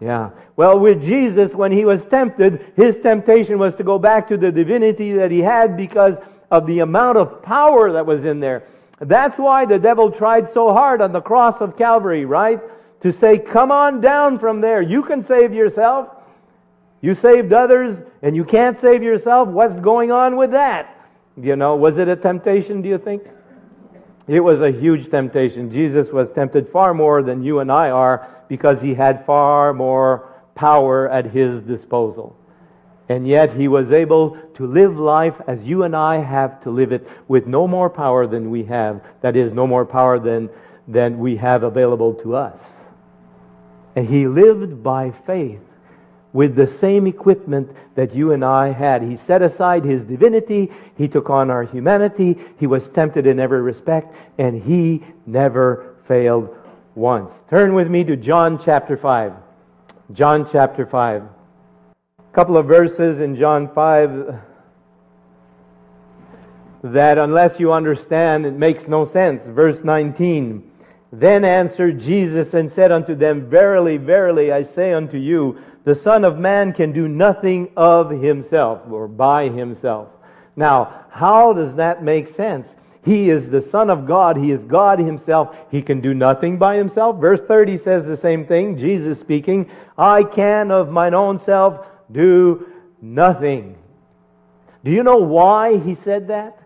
yeah. 0.00 0.30
Well, 0.56 0.80
with 0.80 1.02
Jesus, 1.02 1.52
when 1.52 1.70
he 1.70 1.84
was 1.84 2.02
tempted, 2.10 2.72
his 2.74 2.96
temptation 2.96 3.60
was 3.60 3.76
to 3.76 3.84
go 3.84 3.96
back 3.96 4.26
to 4.26 4.36
the 4.36 4.50
divinity 4.50 5.12
that 5.12 5.30
he 5.30 5.38
had 5.38 5.76
because 5.76 6.16
of 6.50 6.66
the 6.66 6.80
amount 6.80 7.18
of 7.18 7.44
power 7.44 7.92
that 7.92 8.04
was 8.04 8.24
in 8.24 8.40
there. 8.40 8.64
That's 8.98 9.38
why 9.38 9.66
the 9.66 9.78
devil 9.78 10.10
tried 10.10 10.52
so 10.52 10.72
hard 10.72 11.00
on 11.00 11.12
the 11.12 11.20
cross 11.20 11.60
of 11.60 11.78
Calvary, 11.78 12.24
right? 12.24 12.60
To 13.02 13.12
say, 13.20 13.38
come 13.38 13.70
on 13.70 14.00
down 14.00 14.40
from 14.40 14.60
there. 14.60 14.82
You 14.82 15.04
can 15.04 15.24
save 15.24 15.54
yourself. 15.54 16.08
You 17.06 17.14
saved 17.14 17.52
others 17.52 17.96
and 18.20 18.34
you 18.34 18.42
can't 18.42 18.80
save 18.80 19.00
yourself. 19.00 19.46
What's 19.46 19.78
going 19.78 20.10
on 20.10 20.34
with 20.34 20.50
that? 20.50 21.06
You 21.40 21.54
know, 21.54 21.76
was 21.76 21.98
it 21.98 22.08
a 22.08 22.16
temptation, 22.16 22.82
do 22.82 22.88
you 22.88 22.98
think? 22.98 23.22
It 24.26 24.40
was 24.40 24.60
a 24.60 24.72
huge 24.72 25.08
temptation. 25.08 25.70
Jesus 25.70 26.08
was 26.10 26.28
tempted 26.34 26.68
far 26.72 26.94
more 26.94 27.22
than 27.22 27.44
you 27.44 27.60
and 27.60 27.70
I 27.70 27.90
are 27.90 28.28
because 28.48 28.80
he 28.80 28.92
had 28.92 29.24
far 29.24 29.72
more 29.72 30.34
power 30.56 31.08
at 31.08 31.26
his 31.26 31.62
disposal. 31.62 32.36
And 33.08 33.24
yet 33.28 33.54
he 33.54 33.68
was 33.68 33.92
able 33.92 34.36
to 34.56 34.66
live 34.66 34.98
life 34.98 35.36
as 35.46 35.62
you 35.62 35.84
and 35.84 35.94
I 35.94 36.16
have 36.16 36.60
to 36.64 36.70
live 36.70 36.90
it 36.90 37.06
with 37.28 37.46
no 37.46 37.68
more 37.68 37.88
power 37.88 38.26
than 38.26 38.50
we 38.50 38.64
have. 38.64 39.00
That 39.20 39.36
is, 39.36 39.52
no 39.52 39.68
more 39.68 39.86
power 39.86 40.18
than, 40.18 40.50
than 40.88 41.20
we 41.20 41.36
have 41.36 41.62
available 41.62 42.14
to 42.14 42.34
us. 42.34 42.58
And 43.94 44.08
he 44.08 44.26
lived 44.26 44.82
by 44.82 45.12
faith 45.24 45.60
with 46.36 46.54
the 46.54 46.70
same 46.82 47.06
equipment 47.06 47.66
that 47.94 48.14
you 48.14 48.32
and 48.32 48.44
I 48.44 48.70
had. 48.70 49.00
He 49.00 49.16
set 49.26 49.40
aside 49.40 49.86
his 49.86 50.02
divinity, 50.02 50.70
he 50.98 51.08
took 51.08 51.30
on 51.30 51.50
our 51.50 51.62
humanity, 51.62 52.36
he 52.58 52.66
was 52.66 52.82
tempted 52.94 53.26
in 53.26 53.40
every 53.40 53.62
respect, 53.62 54.14
and 54.36 54.62
he 54.62 55.02
never 55.24 55.96
failed 56.06 56.54
once. 56.94 57.32
Turn 57.48 57.74
with 57.74 57.88
me 57.88 58.04
to 58.04 58.16
John 58.16 58.60
chapter 58.62 58.98
5. 58.98 59.32
John 60.12 60.46
chapter 60.52 60.84
5. 60.84 61.22
A 61.22 62.34
couple 62.34 62.58
of 62.58 62.66
verses 62.66 63.18
in 63.18 63.36
John 63.36 63.70
5 63.74 64.38
that, 66.82 67.16
unless 67.16 67.58
you 67.58 67.72
understand, 67.72 68.44
it 68.44 68.52
makes 68.52 68.86
no 68.86 69.10
sense. 69.10 69.42
Verse 69.46 69.82
19. 69.82 70.70
Then 71.12 71.46
answered 71.46 71.98
Jesus 71.98 72.52
and 72.52 72.70
said 72.72 72.92
unto 72.92 73.14
them, 73.14 73.48
Verily, 73.48 73.96
verily, 73.96 74.52
I 74.52 74.64
say 74.64 74.92
unto 74.92 75.16
you, 75.16 75.58
the 75.86 75.94
Son 75.94 76.24
of 76.24 76.36
Man 76.36 76.74
can 76.74 76.92
do 76.92 77.08
nothing 77.08 77.70
of 77.76 78.10
himself 78.10 78.82
or 78.90 79.08
by 79.08 79.48
himself. 79.48 80.08
Now, 80.56 81.06
how 81.10 81.54
does 81.54 81.76
that 81.76 82.02
make 82.02 82.36
sense? 82.36 82.68
He 83.06 83.30
is 83.30 83.48
the 83.48 83.64
Son 83.70 83.88
of 83.88 84.04
God. 84.04 84.36
He 84.36 84.50
is 84.50 84.60
God 84.64 84.98
Himself. 84.98 85.54
He 85.70 85.80
can 85.80 86.00
do 86.00 86.12
nothing 86.12 86.58
by 86.58 86.76
Himself. 86.76 87.20
Verse 87.20 87.40
30 87.46 87.78
says 87.84 88.04
the 88.04 88.16
same 88.16 88.46
thing. 88.46 88.78
Jesus 88.78 89.20
speaking, 89.20 89.70
I 89.96 90.24
can 90.24 90.72
of 90.72 90.90
mine 90.90 91.14
own 91.14 91.40
self 91.44 91.86
do 92.10 92.66
nothing. 93.00 93.78
Do 94.84 94.90
you 94.90 95.04
know 95.04 95.18
why 95.18 95.78
He 95.78 95.94
said 95.94 96.26
that? 96.28 96.58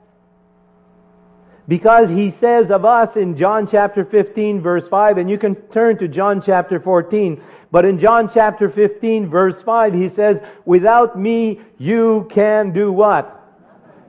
Because 1.68 2.08
He 2.08 2.34
says 2.40 2.70
of 2.70 2.86
us 2.86 3.16
in 3.16 3.36
John 3.36 3.68
chapter 3.70 4.06
15 4.06 4.62
verse 4.62 4.88
5, 4.88 5.18
and 5.18 5.28
you 5.28 5.36
can 5.36 5.54
turn 5.54 5.98
to 5.98 6.08
John 6.08 6.40
chapter 6.40 6.80
14, 6.80 7.42
but 7.72 7.84
in 7.84 8.00
John 8.00 8.28
chapter 8.32 8.68
15, 8.68 9.28
verse 9.28 9.56
5, 9.64 9.94
he 9.94 10.08
says, 10.08 10.38
Without 10.64 11.18
me, 11.18 11.60
you 11.78 12.28
can 12.30 12.72
do 12.72 12.90
what? 12.90 13.36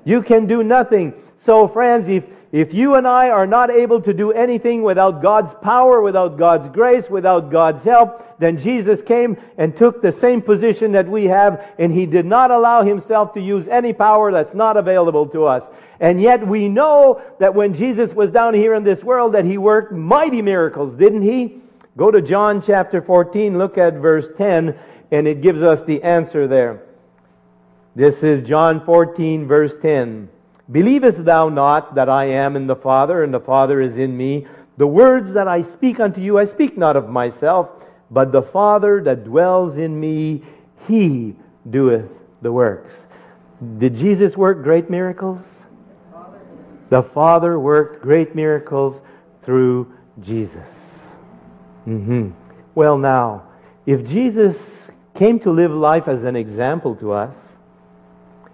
You 0.03 0.23
can 0.23 0.47
do 0.47 0.63
nothing. 0.63 1.13
So, 1.45 1.67
friends, 1.67 2.07
if, 2.09 2.23
if 2.51 2.73
you 2.73 2.95
and 2.95 3.07
I 3.07 3.29
are 3.29 3.45
not 3.45 3.69
able 3.69 4.01
to 4.01 4.13
do 4.13 4.31
anything 4.31 4.81
without 4.81 5.21
God's 5.21 5.53
power, 5.61 6.01
without 6.01 6.39
God's 6.39 6.73
grace, 6.73 7.05
without 7.07 7.51
God's 7.51 7.83
help, 7.83 8.39
then 8.39 8.57
Jesus 8.57 8.99
came 9.03 9.37
and 9.59 9.77
took 9.77 10.01
the 10.01 10.11
same 10.11 10.41
position 10.41 10.91
that 10.93 11.07
we 11.07 11.25
have, 11.25 11.63
and 11.77 11.93
he 11.93 12.07
did 12.07 12.25
not 12.25 12.49
allow 12.49 12.83
himself 12.83 13.35
to 13.35 13.39
use 13.39 13.67
any 13.67 13.93
power 13.93 14.31
that's 14.31 14.55
not 14.55 14.75
available 14.75 15.27
to 15.27 15.45
us. 15.45 15.61
And 15.99 16.19
yet 16.19 16.45
we 16.45 16.67
know 16.67 17.21
that 17.39 17.53
when 17.53 17.75
Jesus 17.75 18.11
was 18.11 18.31
down 18.31 18.55
here 18.55 18.73
in 18.73 18.83
this 18.83 19.03
world 19.03 19.35
that 19.35 19.45
he 19.45 19.59
worked 19.59 19.91
mighty 19.91 20.41
miracles, 20.41 20.97
didn't 20.97 21.21
he? 21.21 21.60
Go 21.97 22.09
to 22.09 22.21
John 22.21 22.63
chapter 22.65 23.01
14, 23.01 23.57
look 23.57 23.77
at 23.77 23.95
verse 23.95 24.25
10, 24.37 24.77
and 25.11 25.27
it 25.27 25.41
gives 25.41 25.61
us 25.61 25.85
the 25.85 26.01
answer 26.03 26.47
there. 26.47 26.83
This 27.95 28.15
is 28.23 28.47
John 28.47 28.85
14, 28.85 29.45
verse 29.45 29.73
10. 29.81 30.29
Believest 30.71 31.25
thou 31.25 31.49
not 31.49 31.95
that 31.95 32.07
I 32.07 32.25
am 32.25 32.55
in 32.55 32.65
the 32.65 32.77
Father, 32.77 33.23
and 33.23 33.33
the 33.33 33.41
Father 33.41 33.81
is 33.81 33.97
in 33.97 34.15
me? 34.15 34.47
The 34.77 34.87
words 34.87 35.33
that 35.33 35.49
I 35.49 35.63
speak 35.73 35.99
unto 35.99 36.21
you, 36.21 36.39
I 36.39 36.45
speak 36.45 36.77
not 36.77 36.95
of 36.95 37.09
myself, 37.09 37.69
but 38.09 38.31
the 38.31 38.41
Father 38.41 39.03
that 39.03 39.25
dwells 39.25 39.77
in 39.77 39.99
me, 39.99 40.43
he 40.87 41.35
doeth 41.69 42.09
the 42.41 42.53
works. 42.53 42.91
Did 43.77 43.97
Jesus 43.97 44.37
work 44.37 44.63
great 44.63 44.89
miracles? 44.89 45.41
The 46.89 47.03
Father 47.03 47.59
worked 47.59 48.01
great 48.01 48.33
miracles 48.33 48.99
through 49.43 49.91
Jesus. 50.21 50.80
Mm-hmm. 51.87 52.31
Well, 52.75 52.97
now, 52.97 53.43
if 53.85 54.05
Jesus 54.07 54.55
came 55.15 55.39
to 55.41 55.51
live 55.51 55.71
life 55.71 56.07
as 56.07 56.23
an 56.23 56.35
example 56.35 56.95
to 56.97 57.11
us, 57.11 57.33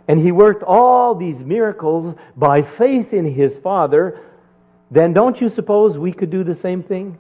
and 0.08 0.20
he 0.20 0.32
worked 0.32 0.63
all 0.63 1.16
these 1.16 1.40
miracles 1.40 2.16
by 2.36 2.62
faith 2.62 3.13
in 3.13 3.26
his 3.32 3.58
Father, 3.58 4.22
then 4.90 5.13
don't 5.13 5.40
you 5.42 5.50
suppose 5.50 5.98
we 5.98 6.13
could 6.13 6.30
do 6.30 6.44
the 6.44 6.56
same 6.56 6.82
thing? 6.82 7.18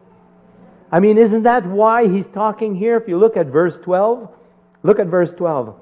I 0.91 1.01
mean, 1.01 1.17
isn't 1.17 1.43
that 1.43 1.65
why 1.65 2.07
he's 2.07 2.27
talking 2.33 2.75
here? 2.75 2.95
If 2.95 3.09
you 3.09 3.17
look 3.17 3.35
at 3.35 3.47
verse 3.47 3.75
12, 3.83 4.29
look 4.83 4.99
at 4.99 5.07
verse 5.07 5.31
12. 5.35 5.75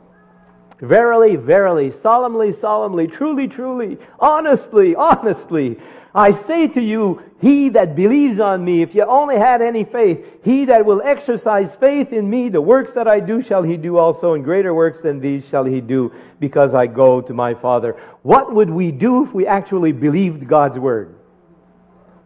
Verily, 0.81 1.35
verily, 1.35 1.93
solemnly, 2.01 2.51
solemnly, 2.51 3.07
truly, 3.07 3.47
truly, 3.47 3.97
honestly, 4.19 4.95
honestly, 4.95 5.77
I 6.13 6.31
say 6.31 6.67
to 6.69 6.81
you, 6.81 7.21
he 7.45 7.69
that 7.69 7.95
believes 7.95 8.39
on 8.39 8.65
me, 8.65 8.81
if 8.81 8.95
you 8.95 9.03
only 9.03 9.37
had 9.37 9.61
any 9.61 9.83
faith, 9.83 10.17
he 10.43 10.65
that 10.65 10.83
will 10.83 10.99
exercise 11.03 11.69
faith 11.79 12.11
in 12.11 12.27
me, 12.27 12.49
the 12.49 12.59
works 12.59 12.93
that 12.93 13.07
I 13.07 13.19
do 13.19 13.43
shall 13.43 13.61
he 13.61 13.77
do 13.77 13.99
also, 13.99 14.33
and 14.33 14.43
greater 14.43 14.73
works 14.73 14.97
than 15.03 15.19
these 15.19 15.43
shall 15.51 15.63
he 15.63 15.79
do, 15.79 16.11
because 16.39 16.73
I 16.73 16.87
go 16.87 17.21
to 17.21 17.33
my 17.35 17.53
Father. 17.53 18.01
What 18.23 18.55
would 18.55 18.71
we 18.71 18.91
do 18.91 19.25
if 19.25 19.31
we 19.31 19.45
actually 19.45 19.91
believed 19.91 20.47
God's 20.47 20.79
word? 20.79 21.13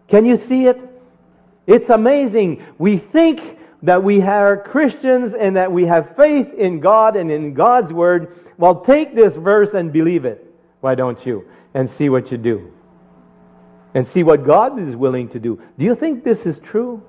Can 0.08 0.26
you 0.26 0.38
see 0.48 0.68
it? 0.68 0.80
It's 1.68 1.90
amazing. 1.90 2.66
We 2.78 3.00
think 3.00 3.58
that 3.84 4.02
we 4.02 4.22
are 4.22 4.56
Christians 4.56 5.34
and 5.38 5.58
that 5.58 5.70
we 5.70 5.86
have 5.86 6.16
faith 6.16 6.54
in 6.54 6.80
God 6.80 7.18
and 7.18 7.30
in 7.30 7.54
God's 7.54 7.92
Word, 7.92 8.40
well, 8.58 8.86
take 8.86 9.16
this 9.16 9.36
verse 9.36 9.74
and 9.74 9.92
believe 9.92 10.24
it. 10.24 10.50
Why 10.80 10.96
don't 10.96 11.26
you? 11.26 11.46
And 11.74 11.90
see 11.90 12.08
what 12.08 12.32
you 12.32 12.38
do. 12.38 12.72
And 14.00 14.08
see 14.08 14.24
what 14.24 14.46
God 14.46 14.80
is 14.80 14.96
willing 14.96 15.28
to 15.32 15.40
do. 15.42 15.62
Do 15.78 15.84
you 15.84 15.94
think 15.94 16.24
this 16.24 16.46
is 16.46 16.58
true? 16.60 17.04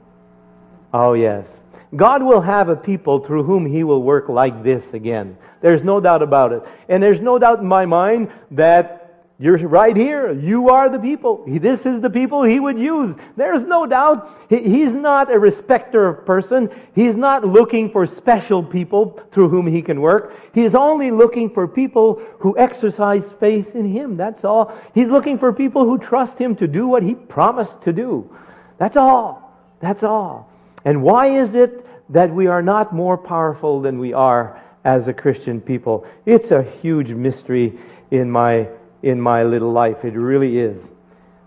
Oh, 0.93 1.13
yes. 1.13 1.47
God 1.95 2.21
will 2.21 2.41
have 2.41 2.69
a 2.69 2.75
people 2.75 3.21
through 3.21 3.45
whom 3.45 3.65
He 3.65 3.85
will 3.85 4.03
work 4.03 4.29
like 4.29 4.65
this 4.65 4.83
again. 4.93 5.39
There's 5.61 5.85
no 5.85 6.01
doubt 6.01 6.21
about 6.21 6.51
it. 6.51 6.65
And 6.89 7.01
there's 7.01 7.21
no 7.21 7.39
doubt 7.39 7.61
in 7.61 7.67
my 7.67 7.87
mind 7.87 8.33
that 8.51 9.00
you're 9.41 9.57
right 9.69 9.97
here. 9.97 10.33
You 10.33 10.69
are 10.69 10.91
the 10.91 10.99
people. 10.99 11.43
This 11.47 11.87
is 11.87 12.03
the 12.03 12.11
people 12.11 12.43
he 12.43 12.61
would 12.61 12.79
use. 12.79 13.17
There's 13.39 13.63
no 13.63 13.87
doubt. 13.87 14.47
He's 14.51 14.93
not 14.93 15.33
a 15.33 15.39
respecter 15.39 16.07
of 16.07 16.27
person. 16.27 16.69
He's 16.95 17.17
not 17.17 17.43
looking 17.43 17.91
for 17.91 18.07
special 18.07 18.63
people 18.63 19.19
through 19.33 19.49
whom 19.49 19.67
he 19.67 19.81
can 19.81 20.03
work. 20.03 20.35
He's 20.53 20.75
only 20.75 21.11
looking 21.11 21.49
for 21.49 21.67
people 21.67 22.21
who 22.39 22.59
exercise 22.59 23.23
faith 23.41 23.75
in 23.75 23.91
him. 23.91 24.19
That's 24.19 24.45
all. 24.45 24.79
He's 24.93 25.09
looking 25.09 25.39
for 25.39 25.55
people 25.55 25.87
who 25.87 25.97
trust 25.97 26.37
him 26.37 26.55
to 26.57 26.67
do 26.67 26.87
what 26.87 27.03
he 27.03 27.15
promised 27.15 27.81
to 27.85 27.95
do. 27.95 28.31
That's 28.77 28.99
all. 28.99 29.59
That's 29.81 30.03
all. 30.03 30.53
And 30.85 31.03
why 31.03 31.39
is 31.39 31.55
it 31.55 31.87
that 32.13 32.31
we 32.31 32.47
are 32.47 32.63
not 32.63 32.95
more 32.95 33.17
powerful 33.17 33.81
than 33.81 33.99
we 33.99 34.13
are 34.13 34.61
as 34.85 35.09
a 35.09 35.15
Christian 35.15 35.63
people? 35.63 36.07
It's 36.27 36.51
a 36.51 36.63
huge 36.63 37.09
mystery 37.09 37.79
in 38.11 38.31
my 38.31 38.69
in 39.03 39.21
my 39.21 39.43
little 39.43 39.73
life. 39.73 40.05
It 40.05 40.15
really 40.15 40.59
is. 40.59 40.77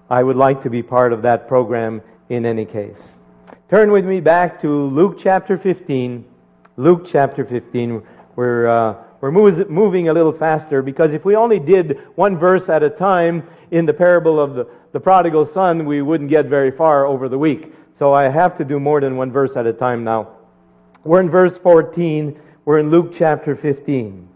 I 0.09 0.23
would 0.23 0.35
like 0.35 0.63
to 0.63 0.69
be 0.69 0.83
part 0.83 1.13
of 1.13 1.21
that 1.23 1.47
program 1.47 2.01
in 2.29 2.45
any 2.45 2.65
case. 2.65 2.97
Turn 3.69 3.91
with 3.91 4.05
me 4.05 4.19
back 4.19 4.61
to 4.61 4.67
Luke 4.67 5.17
chapter 5.21 5.57
15. 5.57 6.25
Luke 6.77 7.07
chapter 7.11 7.45
15. 7.45 8.01
We're, 8.35 8.67
uh, 8.67 8.95
we're 9.21 9.31
moving 9.31 10.09
a 10.09 10.13
little 10.13 10.33
faster 10.33 10.81
because 10.81 11.13
if 11.13 11.23
we 11.23 11.35
only 11.35 11.59
did 11.59 11.99
one 12.15 12.37
verse 12.37 12.67
at 12.69 12.83
a 12.83 12.89
time 12.89 13.47
in 13.71 13.85
the 13.85 13.93
parable 13.93 14.39
of 14.39 14.55
the, 14.55 14.67
the 14.91 14.99
prodigal 14.99 15.49
son, 15.53 15.85
we 15.85 16.01
wouldn't 16.01 16.29
get 16.29 16.47
very 16.47 16.71
far 16.71 17.05
over 17.05 17.29
the 17.29 17.37
week. 17.37 17.73
So 17.97 18.13
I 18.13 18.29
have 18.29 18.57
to 18.57 18.65
do 18.65 18.79
more 18.79 18.99
than 19.01 19.17
one 19.17 19.31
verse 19.31 19.51
at 19.55 19.65
a 19.65 19.73
time 19.73 20.03
now. 20.03 20.29
We're 21.03 21.21
in 21.21 21.29
verse 21.29 21.57
14. 21.63 22.39
We're 22.65 22.79
in 22.79 22.89
Luke 22.89 23.13
chapter 23.17 23.55
15. 23.55 24.27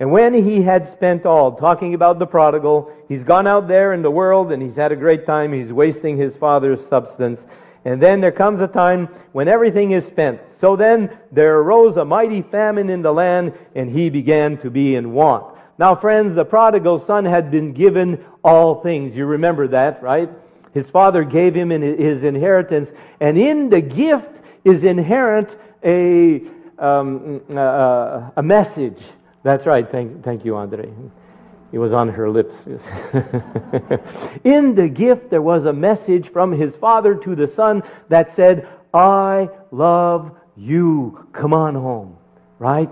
And 0.00 0.10
when 0.10 0.32
he 0.32 0.62
had 0.62 0.90
spent 0.92 1.26
all, 1.26 1.52
talking 1.52 1.92
about 1.92 2.18
the 2.18 2.26
prodigal, 2.26 2.90
he's 3.06 3.22
gone 3.22 3.46
out 3.46 3.68
there 3.68 3.92
in 3.92 4.00
the 4.00 4.10
world 4.10 4.50
and 4.50 4.62
he's 4.62 4.74
had 4.74 4.92
a 4.92 4.96
great 4.96 5.26
time. 5.26 5.52
He's 5.52 5.70
wasting 5.70 6.16
his 6.16 6.34
father's 6.36 6.80
substance. 6.88 7.38
And 7.84 8.02
then 8.02 8.22
there 8.22 8.32
comes 8.32 8.62
a 8.62 8.66
time 8.66 9.08
when 9.32 9.46
everything 9.46 9.90
is 9.90 10.06
spent. 10.06 10.40
So 10.58 10.74
then 10.74 11.18
there 11.32 11.58
arose 11.58 11.98
a 11.98 12.04
mighty 12.04 12.40
famine 12.40 12.88
in 12.88 13.02
the 13.02 13.12
land 13.12 13.52
and 13.74 13.90
he 13.94 14.08
began 14.08 14.56
to 14.58 14.70
be 14.70 14.94
in 14.94 15.12
want. 15.12 15.54
Now 15.78 15.94
friends, 15.94 16.34
the 16.34 16.46
prodigal 16.46 17.04
son 17.06 17.26
had 17.26 17.50
been 17.50 17.74
given 17.74 18.24
all 18.42 18.82
things. 18.82 19.14
You 19.14 19.26
remember 19.26 19.68
that, 19.68 20.02
right? 20.02 20.30
His 20.72 20.88
father 20.88 21.24
gave 21.24 21.54
him 21.54 21.68
his 21.68 22.22
inheritance 22.22 22.88
and 23.20 23.36
in 23.36 23.68
the 23.68 23.82
gift 23.82 24.30
is 24.64 24.82
inherent 24.82 25.50
a, 25.84 26.40
um, 26.78 27.42
a, 27.50 28.32
a 28.36 28.42
message 28.42 29.02
that's 29.42 29.66
right. 29.66 29.90
Thank, 29.90 30.24
thank 30.24 30.44
you, 30.44 30.56
Andre. 30.56 30.92
It 31.72 31.78
was 31.78 31.92
on 31.92 32.08
her 32.08 32.28
lips. 32.28 32.54
In 34.44 34.74
the 34.74 34.88
gift, 34.88 35.30
there 35.30 35.42
was 35.42 35.64
a 35.64 35.72
message 35.72 36.32
from 36.32 36.52
his 36.52 36.74
father 36.76 37.14
to 37.14 37.36
the 37.36 37.46
son 37.54 37.82
that 38.08 38.34
said, 38.34 38.68
I 38.92 39.48
love 39.70 40.32
you. 40.56 41.26
Come 41.32 41.54
on 41.54 41.74
home. 41.74 42.16
Right? 42.58 42.90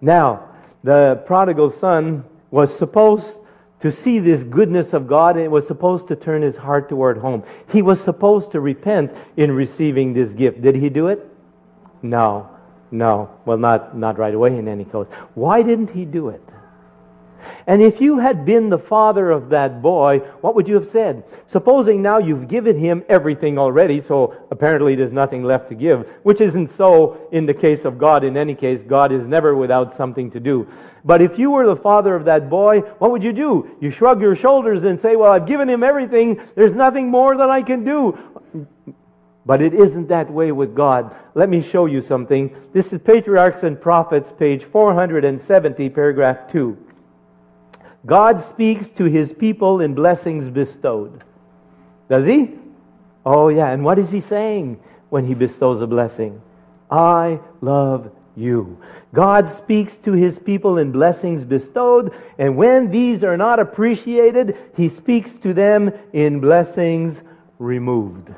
Now, 0.00 0.48
the 0.84 1.22
prodigal 1.26 1.74
son 1.80 2.24
was 2.50 2.74
supposed 2.78 3.26
to 3.80 3.92
see 3.92 4.18
this 4.18 4.42
goodness 4.44 4.92
of 4.92 5.06
God 5.06 5.36
and 5.36 5.52
was 5.52 5.66
supposed 5.66 6.08
to 6.08 6.16
turn 6.16 6.42
his 6.42 6.56
heart 6.56 6.88
toward 6.88 7.18
home. 7.18 7.44
He 7.70 7.82
was 7.82 8.00
supposed 8.00 8.52
to 8.52 8.60
repent 8.60 9.12
in 9.36 9.52
receiving 9.52 10.14
this 10.14 10.32
gift. 10.32 10.62
Did 10.62 10.74
he 10.74 10.88
do 10.88 11.08
it? 11.08 11.24
No. 12.02 12.48
No, 12.90 13.30
well, 13.44 13.58
not, 13.58 13.96
not 13.96 14.18
right 14.18 14.34
away 14.34 14.56
in 14.56 14.68
any 14.68 14.84
case. 14.84 15.06
Why 15.34 15.62
didn't 15.62 15.90
he 15.90 16.04
do 16.04 16.28
it? 16.28 16.42
And 17.66 17.82
if 17.82 18.00
you 18.00 18.18
had 18.18 18.44
been 18.44 18.70
the 18.70 18.78
father 18.78 19.30
of 19.30 19.50
that 19.50 19.82
boy, 19.82 20.18
what 20.40 20.54
would 20.54 20.66
you 20.66 20.74
have 20.74 20.90
said? 20.90 21.22
Supposing 21.52 22.00
now 22.00 22.18
you've 22.18 22.48
given 22.48 22.78
him 22.78 23.04
everything 23.08 23.58
already, 23.58 24.02
so 24.06 24.34
apparently 24.50 24.94
there's 24.94 25.12
nothing 25.12 25.44
left 25.44 25.68
to 25.68 25.74
give, 25.74 26.06
which 26.22 26.40
isn't 26.40 26.74
so 26.76 27.28
in 27.30 27.46
the 27.46 27.54
case 27.54 27.84
of 27.84 27.98
God. 27.98 28.24
In 28.24 28.36
any 28.36 28.54
case, 28.54 28.80
God 28.86 29.12
is 29.12 29.26
never 29.26 29.54
without 29.54 29.96
something 29.96 30.30
to 30.30 30.40
do. 30.40 30.66
But 31.04 31.22
if 31.22 31.38
you 31.38 31.50
were 31.50 31.66
the 31.66 31.80
father 31.80 32.14
of 32.14 32.24
that 32.24 32.50
boy, 32.50 32.80
what 32.98 33.10
would 33.10 33.22
you 33.22 33.32
do? 33.32 33.68
You 33.80 33.90
shrug 33.90 34.20
your 34.20 34.34
shoulders 34.34 34.82
and 34.84 35.00
say, 35.00 35.16
Well, 35.16 35.32
I've 35.32 35.46
given 35.46 35.68
him 35.68 35.82
everything. 35.82 36.40
There's 36.54 36.74
nothing 36.74 37.08
more 37.10 37.36
that 37.36 37.50
I 37.50 37.62
can 37.62 37.84
do. 37.84 38.18
But 39.48 39.62
it 39.62 39.72
isn't 39.72 40.08
that 40.08 40.30
way 40.30 40.52
with 40.52 40.74
God. 40.74 41.16
Let 41.34 41.48
me 41.48 41.62
show 41.62 41.86
you 41.86 42.02
something. 42.06 42.54
This 42.74 42.92
is 42.92 43.00
Patriarchs 43.00 43.62
and 43.62 43.80
Prophets, 43.80 44.30
page 44.38 44.62
470, 44.64 45.88
paragraph 45.88 46.52
2. 46.52 46.76
God 48.04 48.46
speaks 48.50 48.86
to 48.98 49.04
his 49.04 49.32
people 49.32 49.80
in 49.80 49.94
blessings 49.94 50.50
bestowed. 50.50 51.24
Does 52.10 52.26
he? 52.26 52.56
Oh, 53.24 53.48
yeah. 53.48 53.70
And 53.70 53.82
what 53.82 53.98
is 53.98 54.10
he 54.10 54.20
saying 54.20 54.78
when 55.08 55.26
he 55.26 55.32
bestows 55.32 55.80
a 55.80 55.86
blessing? 55.86 56.42
I 56.90 57.40
love 57.62 58.10
you. 58.36 58.78
God 59.14 59.50
speaks 59.50 59.94
to 60.04 60.12
his 60.12 60.38
people 60.38 60.76
in 60.76 60.92
blessings 60.92 61.42
bestowed, 61.42 62.12
and 62.36 62.54
when 62.58 62.90
these 62.90 63.24
are 63.24 63.38
not 63.38 63.60
appreciated, 63.60 64.58
he 64.76 64.90
speaks 64.90 65.30
to 65.42 65.54
them 65.54 65.90
in 66.12 66.38
blessings 66.38 67.16
removed. 67.58 68.28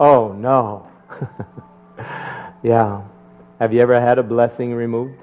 Oh, 0.00 0.32
no. 0.32 0.88
yeah. 2.62 3.02
Have 3.60 3.72
you 3.72 3.80
ever 3.80 4.00
had 4.00 4.18
a 4.18 4.22
blessing 4.22 4.72
removed? 4.72 5.18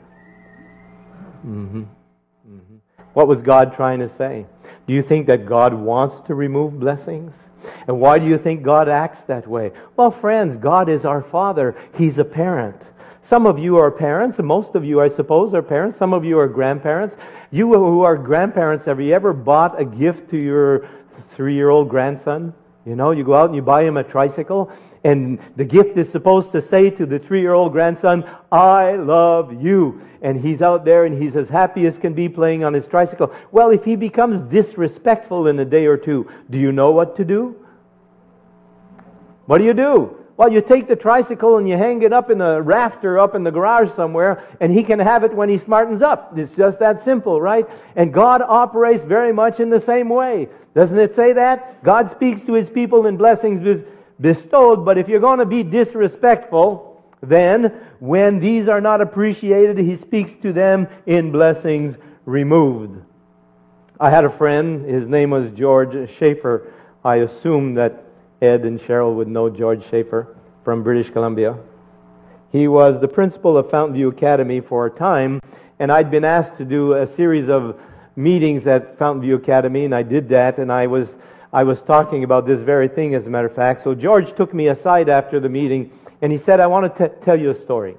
Mm-hmm. 1.45 1.83
Mm-hmm. 1.83 2.75
What 3.13 3.27
was 3.27 3.41
God 3.41 3.75
trying 3.75 3.99
to 3.99 4.11
say? 4.17 4.45
Do 4.87 4.93
you 4.93 5.01
think 5.01 5.27
that 5.27 5.45
God 5.45 5.73
wants 5.73 6.27
to 6.27 6.35
remove 6.35 6.79
blessings? 6.79 7.31
And 7.87 7.99
why 7.99 8.19
do 8.19 8.25
you 8.25 8.37
think 8.37 8.63
God 8.63 8.89
acts 8.89 9.23
that 9.27 9.47
way? 9.47 9.71
Well, 9.95 10.11
friends, 10.11 10.57
God 10.57 10.89
is 10.89 11.05
our 11.05 11.21
Father. 11.21 11.75
He's 11.97 12.17
a 12.17 12.25
parent. 12.25 12.81
Some 13.29 13.47
of 13.47 13.57
you 13.57 13.77
are 13.77 13.89
parents, 13.89 14.37
and 14.37 14.47
most 14.47 14.75
of 14.75 14.85
you, 14.85 15.01
I 15.01 15.09
suppose, 15.09 15.53
are 15.53 15.63
parents. 15.63 15.97
Some 15.97 16.13
of 16.13 16.23
you 16.23 16.37
are 16.37 16.47
grandparents. 16.47 17.15
You 17.49 17.73
who 17.73 18.01
are 18.01 18.17
grandparents, 18.17 18.85
have 18.85 18.99
you 18.99 19.13
ever 19.13 19.33
bought 19.33 19.79
a 19.79 19.85
gift 19.85 20.29
to 20.31 20.43
your 20.43 20.87
three 21.31 21.55
year 21.55 21.69
old 21.69 21.89
grandson? 21.89 22.53
You 22.85 22.95
know, 22.95 23.11
you 23.11 23.23
go 23.23 23.33
out 23.33 23.47
and 23.47 23.55
you 23.55 23.61
buy 23.61 23.83
him 23.83 23.97
a 23.97 24.03
tricycle, 24.03 24.71
and 25.03 25.39
the 25.55 25.65
gift 25.65 25.99
is 25.99 26.11
supposed 26.11 26.51
to 26.51 26.67
say 26.69 26.89
to 26.91 27.05
the 27.05 27.19
three 27.19 27.41
year 27.41 27.53
old 27.53 27.71
grandson, 27.71 28.23
I 28.51 28.95
love 28.95 29.61
you. 29.61 30.01
And 30.21 30.41
he's 30.41 30.61
out 30.61 30.85
there 30.85 31.05
and 31.05 31.21
he's 31.21 31.35
as 31.35 31.47
happy 31.47 31.85
as 31.85 31.97
can 31.97 32.13
be 32.13 32.27
playing 32.27 32.63
on 32.63 32.73
his 32.73 32.87
tricycle. 32.87 33.31
Well, 33.51 33.69
if 33.69 33.83
he 33.83 33.95
becomes 33.95 34.51
disrespectful 34.51 35.45
in 35.47 35.59
a 35.59 35.65
day 35.65 35.85
or 35.85 35.97
two, 35.97 36.27
do 36.49 36.57
you 36.57 36.71
know 36.71 36.89
what 36.89 37.15
to 37.17 37.25
do? 37.25 37.55
What 39.45 39.59
do 39.59 39.63
you 39.63 39.73
do? 39.73 40.24
Well, 40.37 40.51
you 40.51 40.61
take 40.61 40.89
the 40.89 40.97
tricycle 40.97 41.57
and 41.57 41.67
you 41.67 41.77
hang 41.77 42.01
it 42.01 42.11
up 42.11 42.29
in 42.29 42.41
a 42.41 42.61
rafter 42.61 43.17
up 43.17 43.35
in 43.35 43.43
the 43.43 43.51
garage 43.51 43.89
somewhere, 43.95 44.43
and 44.59 44.71
he 44.71 44.83
can 44.83 44.99
have 44.99 45.23
it 45.23 45.33
when 45.33 45.47
he 45.47 45.57
smartens 45.57 46.01
up. 46.01 46.37
It's 46.37 46.53
just 46.55 46.79
that 46.79 47.05
simple, 47.05 47.39
right? 47.39 47.65
And 47.95 48.13
God 48.13 48.41
operates 48.41 49.05
very 49.05 49.31
much 49.31 49.61
in 49.61 49.69
the 49.69 49.79
same 49.79 50.09
way. 50.09 50.49
Doesn't 50.73 50.99
it 50.99 51.15
say 51.15 51.31
that? 51.33 51.81
God 51.83 52.11
speaks 52.11 52.45
to 52.47 52.53
his 52.53 52.69
people 52.69 53.05
in 53.05 53.15
blessings 53.15 53.85
bestowed, 54.19 54.83
but 54.83 54.97
if 54.97 55.07
you're 55.07 55.21
going 55.21 55.39
to 55.39 55.45
be 55.45 55.63
disrespectful, 55.63 57.01
then 57.21 57.71
when 57.99 58.39
these 58.39 58.67
are 58.67 58.81
not 58.81 58.99
appreciated, 58.99 59.77
he 59.77 59.95
speaks 59.95 60.31
to 60.41 60.51
them 60.51 60.87
in 61.05 61.31
blessings 61.31 61.95
removed. 62.25 63.01
I 64.01 64.09
had 64.09 64.25
a 64.25 64.37
friend, 64.37 64.85
his 64.85 65.07
name 65.07 65.29
was 65.29 65.49
George 65.51 66.09
Schaefer. 66.17 66.73
I 67.05 67.17
assume 67.17 67.75
that 67.75 68.04
Ed 68.45 68.61
and 68.61 68.79
Cheryl 68.79 69.15
would 69.15 69.27
know 69.27 69.49
George 69.49 69.83
Schaefer 69.89 70.35
from 70.63 70.83
British 70.83 71.11
Columbia. 71.11 71.57
He 72.51 72.67
was 72.67 73.01
the 73.01 73.07
principal 73.07 73.57
of 73.57 73.69
Fountain 73.69 73.95
View 73.95 74.09
Academy 74.09 74.61
for 74.61 74.85
a 74.85 74.89
time, 74.89 75.41
and 75.79 75.91
I'd 75.91 76.09
been 76.09 76.23
asked 76.23 76.57
to 76.57 76.65
do 76.65 76.93
a 76.93 77.13
series 77.15 77.49
of 77.49 77.77
meetings 78.15 78.65
at 78.65 78.97
Fountain 78.97 79.21
View 79.21 79.35
Academy, 79.35 79.85
and 79.85 79.93
I 79.93 80.03
did 80.03 80.29
that, 80.29 80.57
and 80.57 80.71
I 80.71 80.87
was 80.87 81.07
I 81.51 81.63
was 81.63 81.81
talking 81.81 82.23
about 82.23 82.45
this 82.45 82.61
very 82.61 82.87
thing, 82.87 83.15
as 83.15 83.25
a 83.25 83.29
matter 83.29 83.47
of 83.47 83.55
fact. 83.55 83.83
So 83.83 83.95
George 83.95 84.35
took 84.35 84.53
me 84.53 84.67
aside 84.67 85.09
after 85.09 85.39
the 85.39 85.49
meeting, 85.49 85.91
and 86.21 86.31
he 86.31 86.37
said, 86.37 86.59
"I 86.59 86.67
want 86.67 86.95
to 86.95 87.07
t- 87.07 87.15
tell 87.23 87.39
you 87.39 87.49
a 87.51 87.55
story." 87.55 87.95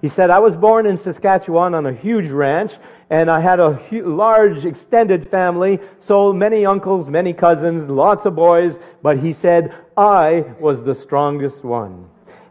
He 0.00 0.08
said, 0.08 0.30
"I 0.30 0.38
was 0.38 0.54
born 0.56 0.86
in 0.86 0.98
Saskatchewan 0.98 1.74
on 1.74 1.86
a 1.86 1.92
huge 1.92 2.30
ranch, 2.30 2.72
and 3.10 3.30
I 3.30 3.40
had 3.40 3.60
a 3.60 3.80
large 3.92 4.64
extended 4.64 5.30
family, 5.30 5.80
so 6.06 6.32
many 6.32 6.66
uncles, 6.66 7.08
many 7.08 7.32
cousins, 7.32 7.90
lots 7.90 8.26
of 8.26 8.34
boys. 8.34 8.74
But 9.02 9.18
he 9.18 9.32
said 9.32 9.74
I 9.96 10.44
was 10.60 10.82
the 10.84 10.94
strongest 10.94 11.64
one." 11.64 12.08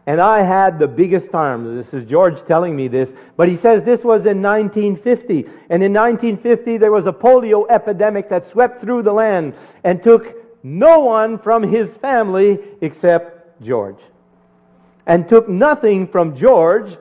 and 0.08 0.22
I 0.22 0.42
had 0.42 0.78
the 0.78 0.88
biggest 0.88 1.34
arms. 1.34 1.84
This 1.84 1.92
is 1.92 2.08
George 2.08 2.42
telling 2.46 2.74
me 2.74 2.88
this, 2.88 3.10
but 3.36 3.46
he 3.46 3.58
says 3.58 3.84
this 3.84 4.02
was 4.02 4.24
in 4.24 4.40
1950. 4.40 5.44
And 5.68 5.82
in 5.82 5.92
1950, 5.92 6.78
there 6.78 6.90
was 6.90 7.06
a 7.06 7.12
polio 7.12 7.66
epidemic 7.68 8.30
that 8.30 8.50
swept 8.50 8.80
through 8.80 9.02
the 9.02 9.12
land 9.12 9.52
and 9.84 10.02
took 10.02 10.34
no 10.62 11.00
one 11.00 11.38
from 11.38 11.62
his 11.62 11.94
family 11.96 12.58
except 12.80 13.62
George. 13.62 13.98
And 15.06 15.28
took 15.28 15.46
nothing 15.46 16.08
from 16.08 16.38
George 16.38 16.96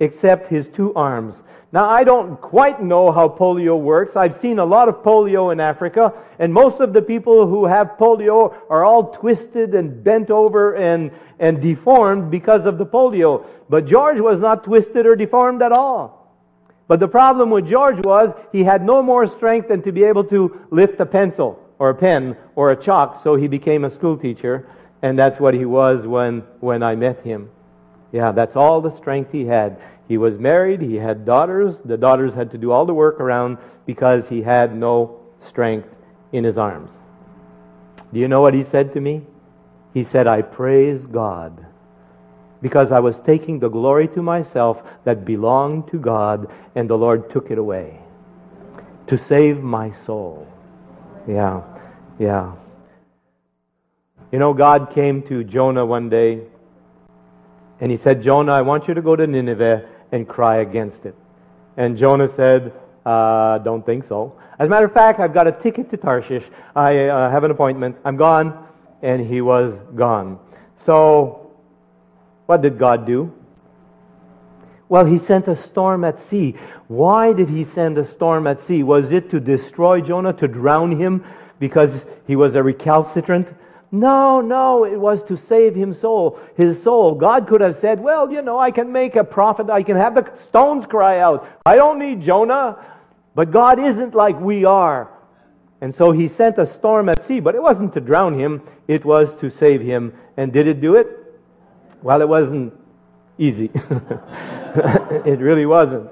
except 0.00 0.48
his 0.48 0.66
two 0.74 0.92
arms. 0.94 1.34
Now, 1.72 1.88
I 1.88 2.02
don't 2.02 2.40
quite 2.40 2.82
know 2.82 3.12
how 3.12 3.28
polio 3.28 3.80
works. 3.80 4.16
I've 4.16 4.40
seen 4.40 4.58
a 4.58 4.64
lot 4.64 4.88
of 4.88 5.04
polio 5.04 5.52
in 5.52 5.60
Africa, 5.60 6.12
and 6.40 6.52
most 6.52 6.80
of 6.80 6.92
the 6.92 7.02
people 7.02 7.46
who 7.46 7.64
have 7.64 7.92
polio 7.96 8.54
are 8.68 8.84
all 8.84 9.14
twisted 9.14 9.76
and 9.76 10.02
bent 10.02 10.30
over 10.30 10.74
and, 10.74 11.12
and 11.38 11.60
deformed 11.62 12.28
because 12.28 12.66
of 12.66 12.76
the 12.76 12.86
polio. 12.86 13.46
But 13.68 13.86
George 13.86 14.18
was 14.18 14.40
not 14.40 14.64
twisted 14.64 15.06
or 15.06 15.14
deformed 15.14 15.62
at 15.62 15.70
all. 15.70 16.34
But 16.88 16.98
the 16.98 17.06
problem 17.06 17.50
with 17.50 17.70
George 17.70 18.04
was 18.04 18.34
he 18.50 18.64
had 18.64 18.84
no 18.84 19.00
more 19.00 19.28
strength 19.28 19.68
than 19.68 19.80
to 19.82 19.92
be 19.92 20.02
able 20.02 20.24
to 20.24 20.66
lift 20.72 20.98
a 20.98 21.06
pencil 21.06 21.56
or 21.78 21.90
a 21.90 21.94
pen 21.94 22.36
or 22.56 22.72
a 22.72 22.76
chalk, 22.76 23.22
so 23.22 23.36
he 23.36 23.46
became 23.46 23.84
a 23.84 23.94
school 23.94 24.18
teacher, 24.18 24.66
and 25.02 25.16
that's 25.16 25.38
what 25.38 25.54
he 25.54 25.64
was 25.64 26.04
when, 26.04 26.40
when 26.58 26.82
I 26.82 26.96
met 26.96 27.22
him. 27.22 27.48
Yeah, 28.12 28.32
that's 28.32 28.56
all 28.56 28.80
the 28.80 28.96
strength 28.96 29.32
he 29.32 29.46
had. 29.46 29.80
He 30.08 30.18
was 30.18 30.38
married, 30.38 30.80
he 30.80 30.96
had 30.96 31.24
daughters. 31.24 31.76
The 31.84 31.96
daughters 31.96 32.34
had 32.34 32.50
to 32.50 32.58
do 32.58 32.72
all 32.72 32.84
the 32.84 32.94
work 32.94 33.20
around 33.20 33.58
because 33.86 34.26
he 34.28 34.42
had 34.42 34.76
no 34.76 35.20
strength 35.48 35.88
in 36.32 36.44
his 36.44 36.58
arms. 36.58 36.90
Do 38.12 38.18
you 38.18 38.26
know 38.26 38.40
what 38.40 38.54
he 38.54 38.64
said 38.64 38.92
to 38.94 39.00
me? 39.00 39.22
He 39.94 40.04
said, 40.04 40.26
I 40.26 40.42
praise 40.42 41.00
God 41.06 41.66
because 42.62 42.92
I 42.92 43.00
was 43.00 43.16
taking 43.24 43.58
the 43.58 43.68
glory 43.68 44.08
to 44.08 44.22
myself 44.22 44.82
that 45.04 45.24
belonged 45.24 45.90
to 45.90 45.98
God, 45.98 46.50
and 46.74 46.88
the 46.88 46.96
Lord 46.96 47.30
took 47.30 47.50
it 47.50 47.58
away 47.58 47.98
to 49.06 49.18
save 49.18 49.62
my 49.62 49.92
soul. 50.06 50.46
Yeah, 51.26 51.62
yeah. 52.18 52.52
You 54.30 54.38
know, 54.38 54.54
God 54.54 54.92
came 54.94 55.22
to 55.28 55.42
Jonah 55.42 55.84
one 55.84 56.08
day, 56.08 56.42
and 57.80 57.90
he 57.90 57.96
said, 57.96 58.22
Jonah, 58.22 58.52
I 58.52 58.62
want 58.62 58.88
you 58.88 58.94
to 58.94 59.02
go 59.02 59.16
to 59.16 59.26
Nineveh 59.26 59.88
and 60.12 60.28
cry 60.28 60.58
against 60.58 61.04
it. 61.06 61.14
And 61.76 61.96
Jonah 61.96 62.28
said, 62.36 62.72
uh, 63.06 63.58
Don't 63.58 63.84
think 63.84 64.06
so. 64.06 64.38
As 64.58 64.66
a 64.66 64.70
matter 64.70 64.86
of 64.86 64.92
fact, 64.92 65.20
I've 65.20 65.32
got 65.32 65.46
a 65.46 65.52
ticket 65.52 65.90
to 65.90 65.96
Tarshish. 65.96 66.44
I 66.76 67.06
uh, 67.08 67.30
have 67.30 67.44
an 67.44 67.50
appointment. 67.50 67.96
I'm 68.04 68.16
gone. 68.16 68.66
And 69.02 69.26
he 69.26 69.40
was 69.40 69.72
gone. 69.96 70.38
So, 70.84 71.52
what 72.44 72.60
did 72.60 72.78
God 72.78 73.06
do? 73.06 73.32
Well, 74.90 75.06
he 75.06 75.18
sent 75.20 75.48
a 75.48 75.56
storm 75.68 76.04
at 76.04 76.18
sea. 76.28 76.56
Why 76.88 77.32
did 77.32 77.48
he 77.48 77.64
send 77.74 77.96
a 77.96 78.10
storm 78.10 78.46
at 78.46 78.60
sea? 78.66 78.82
Was 78.82 79.10
it 79.10 79.30
to 79.30 79.40
destroy 79.40 80.00
Jonah, 80.00 80.32
to 80.34 80.48
drown 80.48 81.00
him 81.00 81.24
because 81.58 81.92
he 82.26 82.36
was 82.36 82.56
a 82.56 82.62
recalcitrant? 82.62 83.48
No, 83.92 84.40
no, 84.40 84.84
it 84.84 84.98
was 84.98 85.20
to 85.28 85.36
save 85.48 85.74
him 85.74 85.98
soul, 86.00 86.38
his 86.56 86.80
soul. 86.84 87.14
God 87.14 87.48
could 87.48 87.60
have 87.60 87.78
said, 87.80 87.98
well, 88.00 88.30
you 88.30 88.40
know, 88.40 88.58
I 88.58 88.70
can 88.70 88.92
make 88.92 89.16
a 89.16 89.24
prophet, 89.24 89.68
I 89.68 89.82
can 89.82 89.96
have 89.96 90.14
the 90.14 90.30
stones 90.48 90.86
cry 90.86 91.18
out. 91.18 91.48
I 91.66 91.76
don't 91.76 91.98
need 91.98 92.22
Jonah. 92.22 92.78
But 93.34 93.50
God 93.50 93.78
isn't 93.78 94.14
like 94.14 94.38
we 94.40 94.64
are. 94.64 95.10
And 95.80 95.94
so 95.96 96.12
he 96.12 96.28
sent 96.28 96.58
a 96.58 96.72
storm 96.78 97.08
at 97.08 97.26
sea, 97.26 97.40
but 97.40 97.54
it 97.54 97.62
wasn't 97.62 97.94
to 97.94 98.00
drown 98.00 98.38
him, 98.38 98.62
it 98.86 99.04
was 99.04 99.28
to 99.40 99.50
save 99.58 99.80
him. 99.80 100.12
And 100.36 100.52
did 100.52 100.66
it 100.66 100.80
do 100.80 100.94
it? 100.94 101.08
Well, 102.02 102.20
it 102.20 102.28
wasn't 102.28 102.74
easy. 103.38 103.70
it 103.74 105.40
really 105.40 105.66
wasn't 105.66 106.10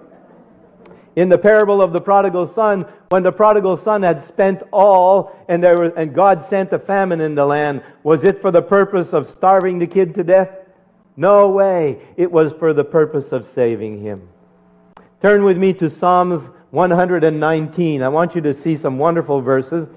in 1.19 1.29
the 1.29 1.37
parable 1.37 1.83
of 1.83 1.93
the 1.93 2.01
prodigal 2.01 2.55
son, 2.55 2.85
when 3.09 3.23
the 3.23 3.33
prodigal 3.33 3.83
son 3.83 4.03
had 4.03 4.27
spent 4.29 4.63
all 4.71 5.35
and, 5.49 5.63
there 5.63 5.79
was, 5.79 5.93
and 5.97 6.15
God 6.15 6.47
sent 6.51 6.73
a 6.73 6.79
famine 6.79 7.21
in 7.21 7.35
the 7.35 7.45
land, 7.45 7.83
was 8.03 8.23
it 8.23 8.43
for 8.43 8.51
the 8.51 8.61
purpose 8.61 9.09
of 9.13 9.33
starving 9.37 9.79
the 9.79 9.87
kid 9.87 10.15
to 10.17 10.25
death? 10.25 10.51
No 11.17 11.49
way. 11.49 12.01
It 12.17 12.31
was 12.31 12.53
for 12.59 12.75
the 12.75 12.85
purpose 12.85 13.33
of 13.33 13.49
saving 13.55 14.03
him. 14.03 14.29
Turn 15.23 15.43
with 15.43 15.57
me 15.57 15.73
to 15.75 15.91
Psalms 15.91 16.49
119. 16.71 18.03
I 18.03 18.09
want 18.09 18.35
you 18.35 18.41
to 18.43 18.61
see 18.61 18.77
some 18.77 18.99
wonderful 18.99 19.41
verses. 19.41 19.89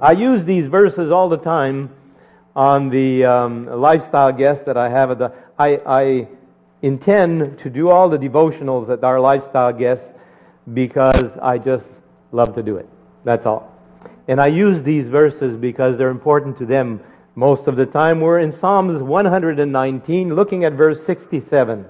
I 0.00 0.12
use 0.12 0.44
these 0.44 0.66
verses 0.66 1.10
all 1.12 1.28
the 1.28 1.38
time 1.38 1.90
on 2.56 2.90
the 2.90 3.24
um, 3.24 3.66
lifestyle 3.66 4.32
guests 4.32 4.64
that 4.66 4.76
I 4.76 4.88
have. 4.88 5.12
At 5.12 5.18
the, 5.18 5.32
I, 5.56 5.80
I 5.86 6.28
intend 6.82 7.60
to 7.60 7.70
do 7.70 7.88
all 7.88 8.08
the 8.08 8.18
devotionals 8.18 8.90
at 8.90 9.04
our 9.04 9.20
lifestyle 9.20 9.72
guests 9.72 10.04
because 10.74 11.30
I 11.40 11.58
just 11.58 11.84
love 12.32 12.54
to 12.54 12.62
do 12.62 12.76
it. 12.76 12.88
That's 13.24 13.46
all. 13.46 13.74
And 14.28 14.40
I 14.40 14.48
use 14.48 14.82
these 14.82 15.06
verses 15.06 15.56
because 15.56 15.96
they're 15.96 16.10
important 16.10 16.58
to 16.58 16.66
them 16.66 17.00
most 17.34 17.66
of 17.66 17.76
the 17.76 17.86
time. 17.86 18.20
We're 18.20 18.40
in 18.40 18.58
Psalms 18.58 19.02
119, 19.02 20.34
looking 20.34 20.64
at 20.64 20.72
verse 20.74 21.04
67. 21.06 21.86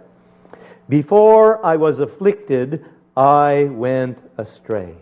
Before 0.89 1.65
I 1.65 1.77
was 1.77 1.99
afflicted, 1.99 2.85
I 3.17 3.65
went 3.65 4.19
astray. 4.39 4.95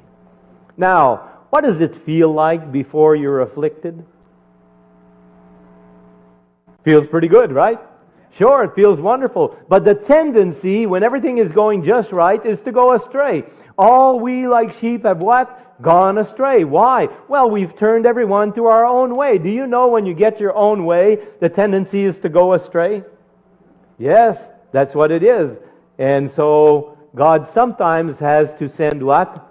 Now, 0.77 1.31
what 1.51 1.63
does 1.63 1.81
it 1.81 2.05
feel 2.05 2.33
like 2.33 2.73
before 2.73 3.15
you're 3.15 3.41
afflicted? 3.41 4.05
Feels 6.85 7.07
pretty 7.07 7.29
good, 7.29 7.53
right? 7.53 7.79
Sure, 8.39 8.65
it 8.65 8.75
feels 8.75 9.01
wonderful. 9.01 9.59
But 9.69 9.85
the 9.85 9.95
tendency, 9.95 10.87
when 10.87 11.03
everything 11.03 11.39
is 11.39 11.51
going 11.53 11.85
just 11.85 12.13
right, 12.13 12.45
is 12.45 12.61
to 12.61 12.73
go 12.73 12.95
astray. 12.95 13.45
All 13.79 14.21
we 14.21 14.49
like 14.49 14.79
sheep 14.81 15.05
have 15.05 15.19
what? 15.19 15.83
Gone 15.83 16.17
astray. 16.19 16.65
Why? 16.65 17.09
Well, 17.29 17.51
we've 17.51 17.77
turned 17.79 18.07
everyone 18.07 18.55
to 18.55 18.67
our 18.67 18.87
own 18.87 19.13
way. 19.13 19.37
Do 19.37 19.51
you 19.51 19.67
know 19.67 19.89
when 19.89 20.07
you 20.07 20.15
get 20.15 20.41
your 20.41 20.57
own 20.57 20.87
way, 20.87 21.19
the 21.41 21.51
tendency 21.51 22.05
is 22.05 22.17
to 22.19 22.31
go 22.31 22.55
astray? 22.55 23.03
Yes, 23.99 24.39
that's 24.73 24.95
what 24.95 25.11
it 25.11 25.23
is. 25.23 25.57
And 25.99 26.33
so 26.35 26.97
God 27.15 27.53
sometimes 27.53 28.19
has 28.19 28.49
to 28.59 28.69
send 28.69 29.03
what? 29.03 29.43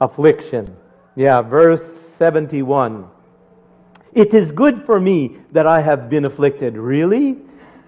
Affliction. 0.00 0.76
Yeah, 1.14 1.42
verse 1.42 1.82
71. 2.18 3.06
It 4.12 4.34
is 4.34 4.50
good 4.52 4.84
for 4.86 5.00
me 5.00 5.38
that 5.52 5.66
I 5.66 5.80
have 5.80 6.08
been 6.08 6.24
afflicted. 6.24 6.76
Really? 6.76 7.36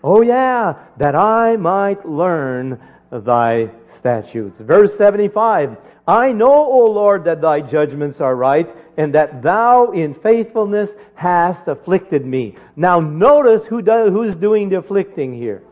Oh, 0.03 0.23
yeah, 0.23 0.75
that 0.99 1.15
I 1.15 1.57
might 1.57 2.09
learn 2.09 2.81
thy 3.11 3.71
statutes. 4.07 4.61
Verse 4.61 4.97
75 4.97 5.77
I 6.09 6.31
know, 6.31 6.55
O 6.55 6.85
Lord, 6.85 7.25
that 7.25 7.41
thy 7.41 7.61
judgments 7.61 8.21
are 8.21 8.37
right, 8.37 8.69
and 8.97 9.13
that 9.15 9.43
thou 9.43 9.91
in 9.91 10.15
faithfulness 10.15 10.89
hast 11.17 11.67
afflicted 11.67 12.25
me. 12.25 12.55
Now, 12.77 13.01
notice 13.01 13.67
who 13.67 13.83
does, 13.83 14.11
who's 14.11 14.37
doing 14.37 14.69
the 14.69 14.79
afflicting 14.79 15.35
here. 15.35 15.65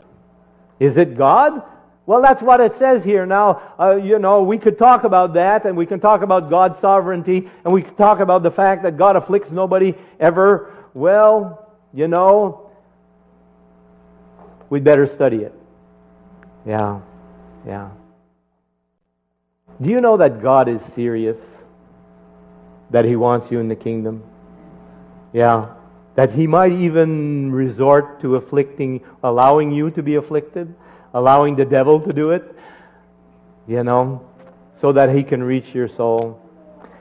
Is 0.81 0.97
it 0.97 1.17
God? 1.17 1.63
Well, 2.07 2.21
that's 2.21 2.43
what 2.43 2.61
it 2.61 2.77
says 2.79 3.05
here. 3.05 3.25
Now, 3.25 3.63
uh, 3.79 3.97
you 3.97 4.19
know, 4.19 4.43
we 4.43 4.59
could 4.59 4.77
talk 4.77 5.05
about 5.05 5.35
that, 5.35 5.67
and 5.67 5.77
we 5.77 5.87
can 5.87 6.01
talk 6.01 6.23
about 6.23 6.51
God's 6.51 6.81
sovereignty, 6.81 7.49
and 7.65 7.73
we 7.73 7.83
can 7.83 7.95
talk 7.95 8.19
about 8.19 8.43
the 8.43 8.51
fact 8.51 8.83
that 8.83 8.97
God 8.97 9.15
afflicts 9.15 9.53
nobody 9.53 9.95
ever. 10.19 10.75
Well, 10.95 11.73
you 11.93 12.09
know, 12.09 12.73
we'd 14.69 14.83
better 14.83 15.07
study 15.07 15.45
it. 15.45 15.55
Yeah, 16.67 17.01
yeah. 17.65 17.91
Do 19.81 19.91
you 19.91 19.99
know 19.99 20.17
that 20.17 20.43
God 20.43 20.69
is 20.69 20.81
serious? 20.95 21.37
That 22.91 23.05
He 23.05 23.17
wants 23.17 23.51
you 23.51 23.59
in 23.59 23.69
the 23.69 23.77
kingdom? 23.77 24.23
Yeah. 25.33 25.75
That 26.15 26.31
He 26.33 26.47
might 26.47 26.73
even 26.73 27.51
resort 27.53 28.21
to 28.23 28.37
afflicting, 28.37 29.01
allowing 29.23 29.73
you 29.73 29.91
to 29.91 30.03
be 30.03 30.15
afflicted, 30.15 30.75
allowing 31.13 31.57
the 31.57 31.65
devil 31.65 32.01
to 32.01 32.13
do 32.13 32.31
it, 32.31 32.55
you 33.67 33.83
know, 33.83 34.25
so 34.81 34.93
that 34.93 35.15
He 35.15 35.25
can 35.25 35.43
reach 35.43 35.75
your 35.75 35.89
soul. 35.89 36.41